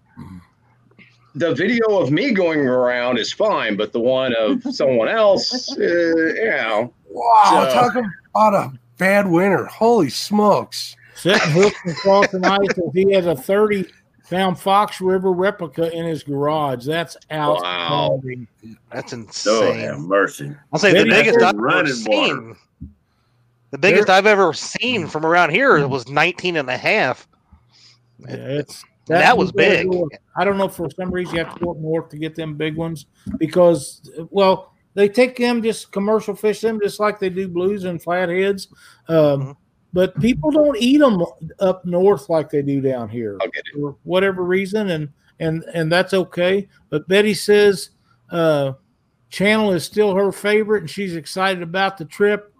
[1.37, 5.81] the video of me going around is fine, but the one of someone else, uh,
[5.81, 7.67] you know, Wow.
[7.69, 9.65] So- talking about a bad winner.
[9.65, 10.95] Holy smokes.
[11.15, 13.85] Sitting hooked across the ice, and he has a 30
[14.29, 16.85] pound Fox River replica in his garage.
[16.85, 18.47] That's outstanding.
[18.91, 19.79] That's Oh, insane.
[19.79, 20.51] have mercy.
[20.71, 22.55] I'll say the biggest I've ever running seen.
[23.71, 27.27] The biggest I've ever seen from around here was 19 and a half.
[28.19, 29.89] Yeah, it's That was big.
[30.35, 32.55] I don't know for some reason you have to go up north to get them
[32.55, 33.05] big ones
[33.37, 38.01] because, well, they take them just commercial fish them just like they do blues and
[38.01, 38.67] flatheads.
[39.07, 39.57] Um, Mhm.
[39.93, 41.23] But people don't eat them
[41.59, 43.79] up north like they do down here I'll get it.
[43.79, 45.09] for whatever reason, and
[45.39, 46.67] and and that's okay.
[46.89, 47.91] But Betty says
[48.29, 48.73] uh,
[49.29, 52.53] Channel is still her favorite, and she's excited about the trip.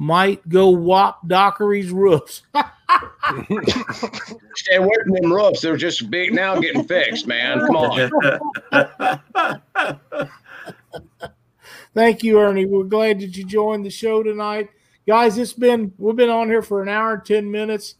[0.00, 2.42] Might go whop Dockery's roofs.
[4.54, 5.60] Stay away from them roofs.
[5.60, 7.58] They're just big now, getting fixed, man.
[7.66, 8.08] Come on.
[11.94, 12.64] Thank you, Ernie.
[12.64, 14.68] We're glad that you joined the show tonight,
[15.04, 15.36] guys.
[15.36, 17.96] It's been we've been on here for an hour and ten minutes.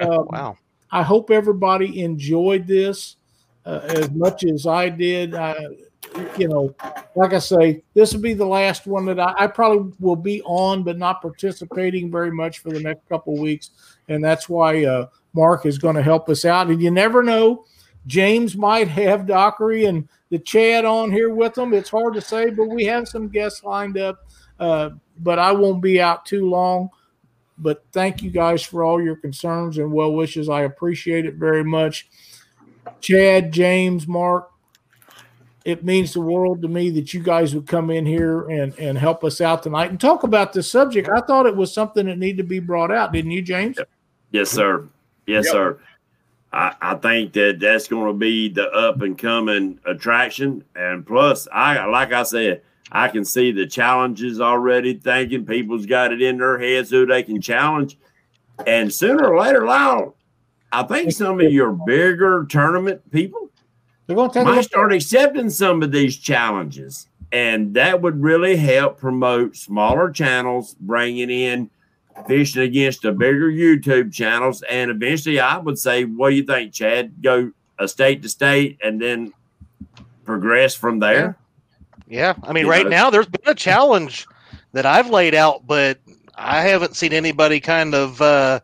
[0.00, 0.58] Um, Wow.
[0.90, 3.18] I hope everybody enjoyed this
[3.64, 5.32] uh, as much as I did.
[5.32, 5.54] Uh,
[6.38, 6.74] you know,
[7.14, 10.42] like I say, this will be the last one that I, I probably will be
[10.42, 13.70] on, but not participating very much for the next couple of weeks,
[14.08, 16.68] and that's why uh, Mark is going to help us out.
[16.68, 17.64] And you never know,
[18.06, 21.74] James might have Dockery and the Chad on here with them.
[21.74, 24.26] It's hard to say, but we have some guests lined up.
[24.58, 26.90] Uh, but I won't be out too long.
[27.58, 30.48] but thank you guys for all your concerns and well wishes.
[30.48, 32.08] I appreciate it very much.
[33.00, 34.50] Chad, James, Mark,
[35.66, 38.96] it means the world to me that you guys would come in here and, and
[38.96, 41.08] help us out tonight and talk about this subject.
[41.08, 43.76] I thought it was something that needed to be brought out, didn't you, James?
[44.30, 44.86] Yes, sir.
[45.26, 45.52] Yes, Yep.
[45.52, 45.78] sir.
[46.52, 51.48] I, I think that that's going to be the up and coming attraction, and plus,
[51.52, 52.62] I like I said,
[52.92, 54.94] I can see the challenges already.
[54.94, 57.98] Thinking people's got it in their heads who they can challenge,
[58.68, 60.14] and sooner or later, Lyle,
[60.70, 63.50] I think some of your bigger tournament people
[64.06, 68.22] They're going to take might a start accepting some of these challenges, and that would
[68.22, 71.70] really help promote smaller channels, bringing in
[72.26, 76.72] fishing against the bigger YouTube channels, and eventually, I would say, what do you think,
[76.72, 77.22] Chad?
[77.22, 79.32] Go a state to state, and then
[80.24, 81.36] progress from there.
[82.08, 82.90] Yeah, I mean, You right know?
[82.90, 84.26] now there's been a challenge
[84.72, 85.98] that I've laid out, but
[86.36, 88.60] I haven't seen anybody kind of uh,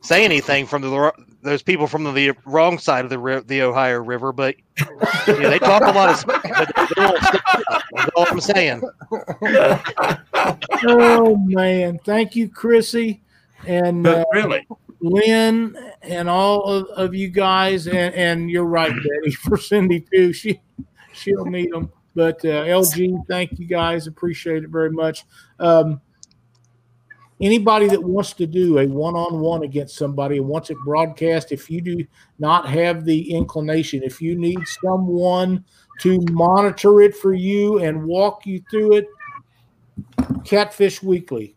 [0.00, 3.98] say anything from the those people from the wrong side of the ri- the Ohio
[3.98, 4.32] River.
[4.32, 7.82] But yeah, they talk a lot of smack, but they won't stick it up.
[7.92, 8.82] That's all I'm saying.
[10.84, 13.22] Oh man, thank you, Chrissy,
[13.66, 14.66] and uh, But really,
[15.00, 17.86] Lynn, and all of, of you guys.
[17.86, 20.32] And, and you're right, Betty, for Cindy too.
[20.32, 20.60] She
[21.12, 21.92] she'll need them.
[22.14, 24.06] But uh, LG, thank you guys.
[24.06, 25.24] Appreciate it very much.
[25.60, 26.00] Um,
[27.42, 31.80] anybody that wants to do a one-on-one against somebody and wants it broadcast, if you
[31.80, 32.06] do
[32.38, 35.64] not have the inclination, if you need someone
[36.00, 39.06] to monitor it for you and walk you through it,
[40.44, 41.54] Catfish Weekly,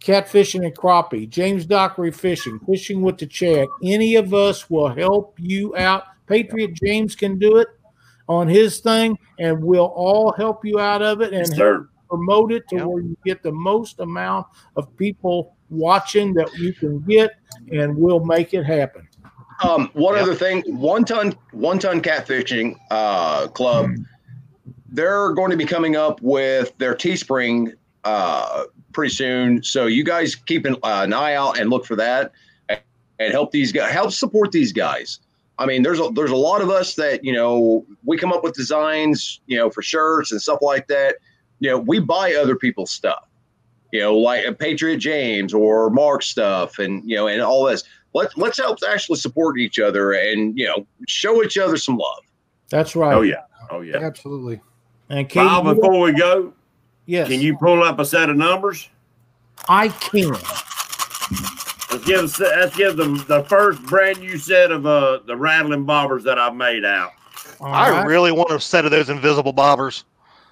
[0.00, 5.34] Catfishing and Crappie, James Dockery Fishing, Fishing with the check Any of us will help
[5.38, 6.04] you out.
[6.26, 7.68] Patriot James can do it
[8.28, 11.88] on his thing, and we'll all help you out of it and yes, sir.
[12.08, 12.86] Promote it to Yep.
[12.86, 17.32] where you get the most amount of people watching that you can get,
[17.72, 19.06] and we'll make it happen.
[19.62, 20.22] Um, one Yep.
[20.22, 23.90] other thing, one ton, one ton catfishing uh, club.
[24.90, 27.74] They're going to be coming up with their Teespring
[28.04, 29.62] uh, pretty soon.
[29.62, 32.32] So you guys keep an, uh, an eye out and look for that,
[32.68, 32.80] and,
[33.18, 35.20] and help these guys, help support these guys.
[35.58, 38.44] I mean, there's a there's a lot of us that you know we come up
[38.44, 41.16] with designs, you know, for shirts and stuff like that.
[41.60, 43.24] You know, we buy other people's stuff.
[43.92, 47.84] You know, like a Patriot James or Mark stuff, and you know, and all this
[48.14, 52.22] let's let's help actually support each other and you know show each other some love.
[52.70, 53.14] That's right.
[53.14, 53.42] Oh yeah.
[53.70, 53.96] Oh yeah.
[53.96, 54.60] Absolutely.
[55.08, 56.52] And Katie, Bob, before we go,
[57.06, 58.88] yes, can you pull up a set of numbers?
[59.70, 60.28] I can.
[61.90, 65.86] Let's give us- let's give them the first brand new set of uh the rattling
[65.86, 67.12] bobbers that I've made out.
[67.60, 68.06] All I right.
[68.06, 70.04] really want a set of those invisible bobbers.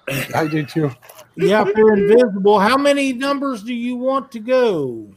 [0.07, 0.91] I do too.
[1.35, 2.59] Yeah, if they're invisible.
[2.59, 5.07] How many numbers do you want to go?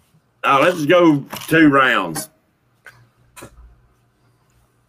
[0.44, 2.28] Oh, let's go two rounds.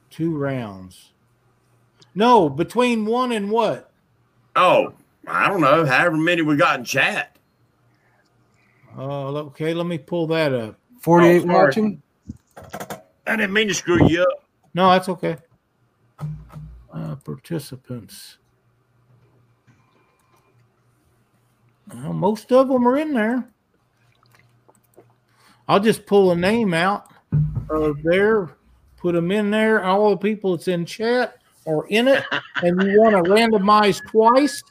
[0.09, 1.11] Two rounds.
[2.15, 3.91] No, between one and what?
[4.55, 4.93] Oh,
[5.27, 7.37] I don't know, however many we got in chat.
[8.97, 9.73] Oh, okay.
[9.73, 10.77] Let me pull that up.
[10.99, 12.01] 48 Oh, watching.
[13.25, 14.43] I didn't mean to screw you up.
[14.73, 15.37] No, that's okay.
[16.93, 18.37] Uh, participants.
[21.93, 23.47] Well, most of them are in there.
[25.67, 27.11] I'll just pull a name out
[27.69, 28.49] of there,
[28.97, 29.83] put them in there.
[29.83, 32.23] All the people that's in chat are in it,
[32.63, 34.61] and you want to randomize twice.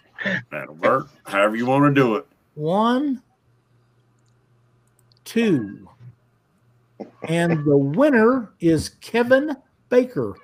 [0.50, 1.08] That'll work.
[1.24, 2.26] However you want to do it.
[2.54, 3.22] One,
[5.24, 5.88] two.
[7.28, 9.56] And the winner is Kevin
[9.88, 10.34] Baker.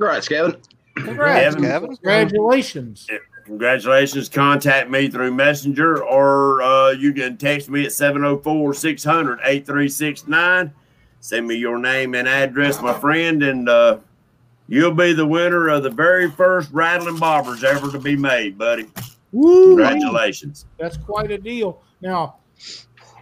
[0.00, 0.60] All right, Kevin.
[0.94, 1.54] Congrats.
[1.56, 1.62] Kevin.
[1.62, 1.88] Kevin?
[1.96, 3.08] Congratulations.
[3.44, 4.28] Congratulations.
[4.28, 10.72] Contact me through Messenger or uh, you can text me at 704 600 8369.
[11.20, 13.98] Send me your name and address, my friend, and uh,
[14.68, 18.90] you'll be the winner of the very first rattling bobbers ever to be made, buddy.
[19.32, 19.68] Woo!
[19.68, 20.66] Congratulations.
[20.78, 21.82] That's quite a deal.
[22.02, 22.36] Now,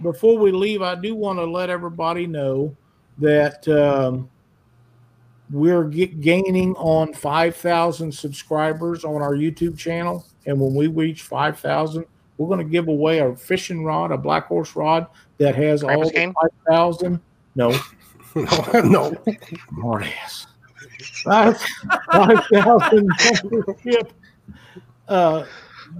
[0.03, 2.77] before we leave, I do want to let everybody know
[3.19, 4.28] that um,
[5.52, 10.26] we're get, gaining on 5,000 subscribers on our YouTube channel.
[10.46, 12.04] And when we reach 5,000,
[12.38, 15.06] we're going to give away a fishing rod, a black horse rod
[15.36, 16.34] that has all Krampus the cane?
[16.66, 17.20] 5,000.
[17.54, 17.78] No,
[18.34, 19.14] no, no.
[19.68, 20.46] Smart ass.
[21.22, 21.60] Five
[22.10, 23.10] five thousand
[23.42, 24.10] membership
[25.06, 25.44] uh,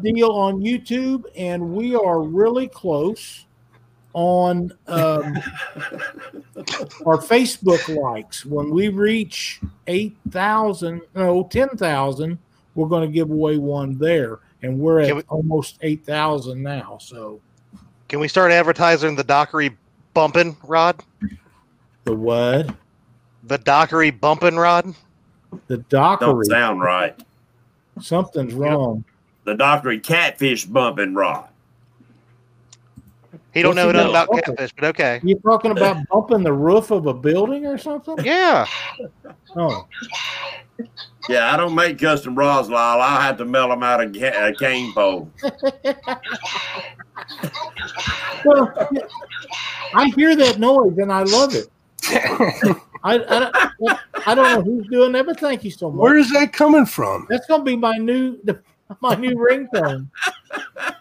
[0.03, 3.45] deal on YouTube, and we are really close
[4.15, 5.37] on um,
[7.07, 8.45] our Facebook likes.
[8.45, 12.39] When we reach eight thousand, no, ten thousand,
[12.75, 16.63] we're going to give away one there, and we're at Can we- almost eight thousand
[16.63, 16.99] now.
[17.01, 17.41] So
[18.09, 19.77] Can we start advertising the Dockery
[20.15, 21.03] bumping rod?
[22.05, 22.75] The what?
[23.45, 24.95] The Dockery bumping rod?
[25.67, 26.27] The Dockery.
[26.27, 26.47] Don't dockery.
[26.47, 27.23] sound right.
[28.01, 29.05] Something's wrong.
[29.45, 31.49] The Dockery catfish bumping rod.
[33.55, 34.41] He don't What's know he nothing about Okay.
[34.43, 35.21] catfish, but okay.
[35.23, 38.17] You talking about bumping the roof of a building or something?
[38.25, 38.67] Yeah.
[39.57, 39.87] Oh,
[41.29, 43.01] Yeah, I don't make custom rods, Lyle.
[43.01, 45.31] I'll have to melt them out of ca- a uh, cane pole.
[48.45, 48.75] well,
[49.95, 51.69] I hear that noise and I love it.
[53.05, 56.01] I, I, don't- I don't know who's doing that, but thank you so much.
[56.01, 57.27] Where is that coming from?
[57.29, 58.39] That's gonna be my new
[59.01, 60.09] my new ringtone.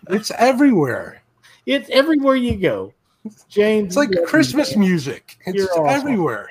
[0.10, 1.21] It's everywhere.
[1.66, 2.94] It's everywhere you go.
[3.50, 5.38] James, It's like Christmas music.
[5.46, 5.88] It's awesome.
[5.88, 6.50] everywhere.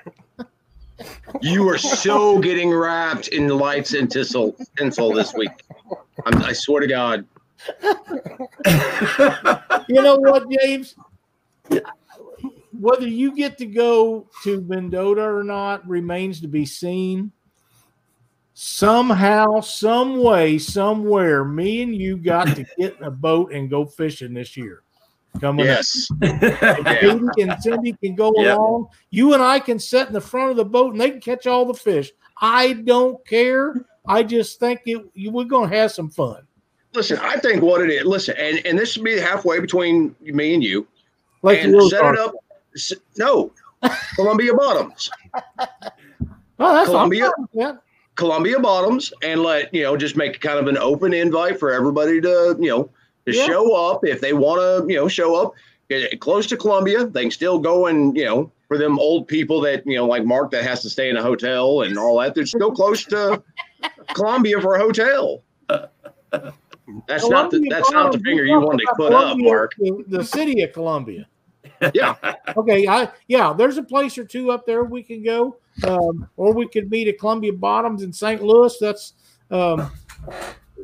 [1.41, 5.51] You are so getting wrapped in lights and tinsel, tinsel this week.
[6.27, 7.27] I'm, I swear to God.
[9.89, 10.95] You know what, James?
[12.79, 17.33] Whether you get to go to Mendota or not remains to be seen.
[18.55, 23.87] Somehow, some way, somewhere, me and you got to get in a boat and go
[23.87, 24.83] fishing this year.
[25.41, 25.77] Coming up.
[25.77, 26.09] Yes.
[26.23, 28.57] And Katie and Cindy can go Yep.
[28.59, 28.89] along.
[29.11, 31.47] You and I can sit in the front of the boat and they can catch
[31.47, 32.11] all the fish.
[32.41, 33.87] I don't care.
[34.07, 36.43] I just think it, you, we're going to have some fun.
[36.95, 38.05] Listen, I think what it is.
[38.05, 40.89] Listen, and and this should be halfway between me and you.
[41.43, 42.35] Like and set it up.
[43.17, 43.53] No,
[44.17, 45.11] Columbia Bottoms.
[46.63, 47.25] Oh, that's Columbia.
[47.25, 47.83] I'm fine with that.
[48.17, 52.21] Columbia Bottoms and let you know just make kind of an open invite for everybody
[52.21, 52.91] to you know
[53.27, 53.47] to Yeah.
[53.47, 55.55] show up if they want to you know show up
[55.91, 57.05] Get close to Columbia.
[57.05, 60.25] They can still go and you know for them old people that you know like
[60.25, 62.33] Mark that has to stay in a hotel and all that.
[62.33, 63.43] They're still close to
[64.15, 65.43] Columbia for a hotel.
[65.69, 69.73] That's not the Columbia that's not the finger you're wanted to put up, Mark.
[69.79, 71.27] The, the city of Columbia.
[71.93, 72.15] Yeah,
[72.57, 76.55] Okay, I yeah, there's a place or two up there we can go, um, or
[76.55, 78.45] we could meet at Columbia Bottoms in St.
[78.45, 78.79] Louis.
[78.79, 79.15] That's
[79.51, 79.91] um,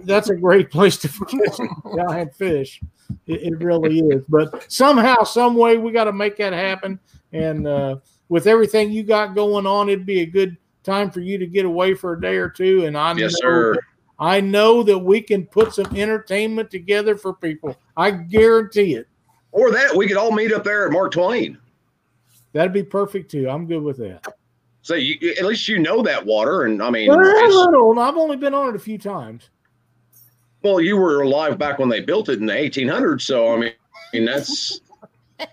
[0.05, 1.59] that's a great place to catch
[1.97, 2.81] giant fish.
[3.27, 4.25] It, it really is.
[4.29, 6.99] But somehow, some way, we got to make that happen.
[7.33, 7.97] And uh,
[8.29, 11.65] with everything you got going on, it'd be a good time for you to get
[11.65, 12.85] away for a day or two.
[12.87, 13.77] And I yes, know sir.
[14.19, 17.77] I know that we can put some entertainment together for people.
[17.97, 19.09] I guarantee it.
[19.53, 21.59] Or that we could all meet up there at Mark Twain.
[22.53, 23.49] That'd be perfect too.
[23.51, 24.27] I'm good with that.
[24.83, 27.91] So you, at least you know that water, and I mean, Well, a it's- little,
[27.91, 29.51] and I've only been on it a few times.
[30.67, 33.23] Well, you were alive back when they built it in the 1800s.
[33.23, 33.73] So I mean,
[34.13, 34.81] I mean that's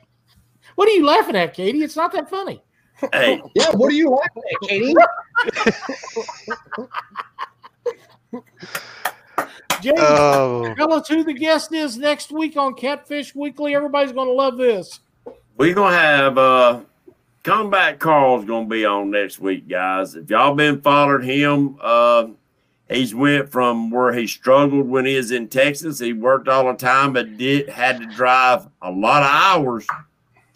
[0.76, 1.84] What are you laughing at, Katie?
[1.84, 2.62] It's not that funny.
[3.14, 3.70] hey, yeah.
[3.74, 4.94] What are you laughing at, Katie?
[9.82, 13.76] James, Oh, tell us who the guest is next week on Catfish Weekly.
[13.76, 15.02] Everybody's going to love this.
[15.58, 16.80] we're gonna have uh
[17.44, 20.16] Combat Carl's gonna be on next week, guys.
[20.16, 22.28] If y'all been following him, uh
[22.94, 26.00] he's went from where he struggled when he was in Texas.
[26.00, 29.88] He worked all the time, but did had to drive a lot of hours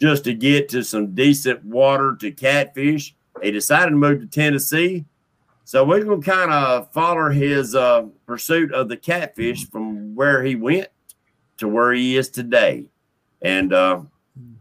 [0.00, 3.14] just to get to some decent water to catfish.
[3.42, 5.04] He decided to move to Tennessee.
[5.64, 10.54] So we're gonna kind of follow his uh, pursuit of the catfish from where he
[10.54, 10.88] went
[11.58, 12.86] to where he is today,
[13.42, 14.00] and uh,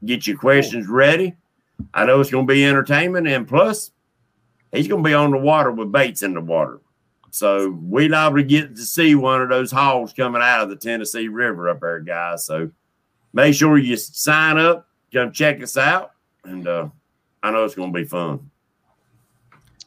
[0.03, 1.35] get your questions ready.
[1.93, 3.91] I know it's going to be entertainment, and plus,
[4.71, 6.81] he's going to be on the water with baits in the water.
[7.38, 10.76] So we liable to get to see one of those hogs coming out of the
[10.76, 12.45] Tennessee River up there, guys.
[12.45, 12.72] So
[13.34, 16.11] make sure you sign up, come check us out,
[16.43, 16.89] and uh,
[17.43, 18.49] I know it's going to be fun.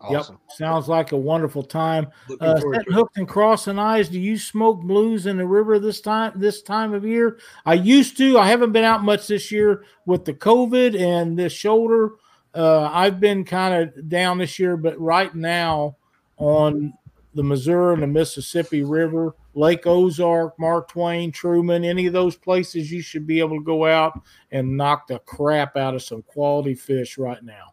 [0.01, 0.39] awesome.
[0.49, 0.57] Yep.
[0.57, 2.07] Sounds like a wonderful time.
[2.29, 4.09] Looking Uh, forward setting to hooked and crossing eyes.
[4.09, 6.33] Do you smoke blues in the river this time?
[6.37, 8.39] This time of year, I used to.
[8.39, 12.13] I haven't been out much this year with the COVID and this shoulder.
[12.55, 15.97] Uh, I've been kind of down this year, but right now
[16.37, 16.95] on
[17.35, 22.91] the Missouri and the Mississippi River, Lake Ozark, Mark Twain, Truman, any of those places,
[22.91, 24.21] you should be able to go out
[24.51, 27.73] and knock the crap out of some quality fish right now.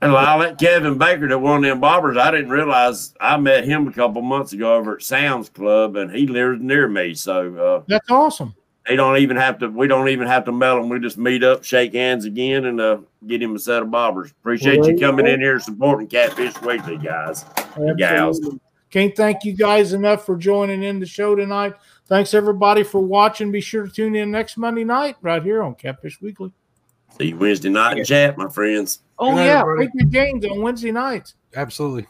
[0.00, 3.86] And Lyle, let Kevin Baker that of them bobbers, I didn't realize I met him
[3.86, 7.14] a couple months ago over at Sam's Club, and he lives near me.
[7.14, 8.56] So uh, That's awesome.
[8.86, 9.68] He don't even have to.
[9.68, 10.88] We don't even have to mail him.
[10.88, 14.30] We just meet up, shake hands again, and uh, get him a set of bobbers.
[14.32, 15.34] Appreciate Well, you coming yeah.
[15.34, 17.44] in here supporting Catfish Weekly, guys.
[17.96, 18.40] gals.
[18.90, 21.72] Can't thank you guys enough for joining in the show tonight.
[22.08, 23.50] Thanks everybody for watching.
[23.50, 26.52] Be sure to tune in next Monday night right here on Catfish Weekly.
[27.18, 29.00] See you Wednesday night in chat, my friends.
[29.18, 29.86] Oh night, yeah, everybody.
[29.88, 31.34] Patriot Games on Wednesday nights.
[31.56, 32.06] Absolutely.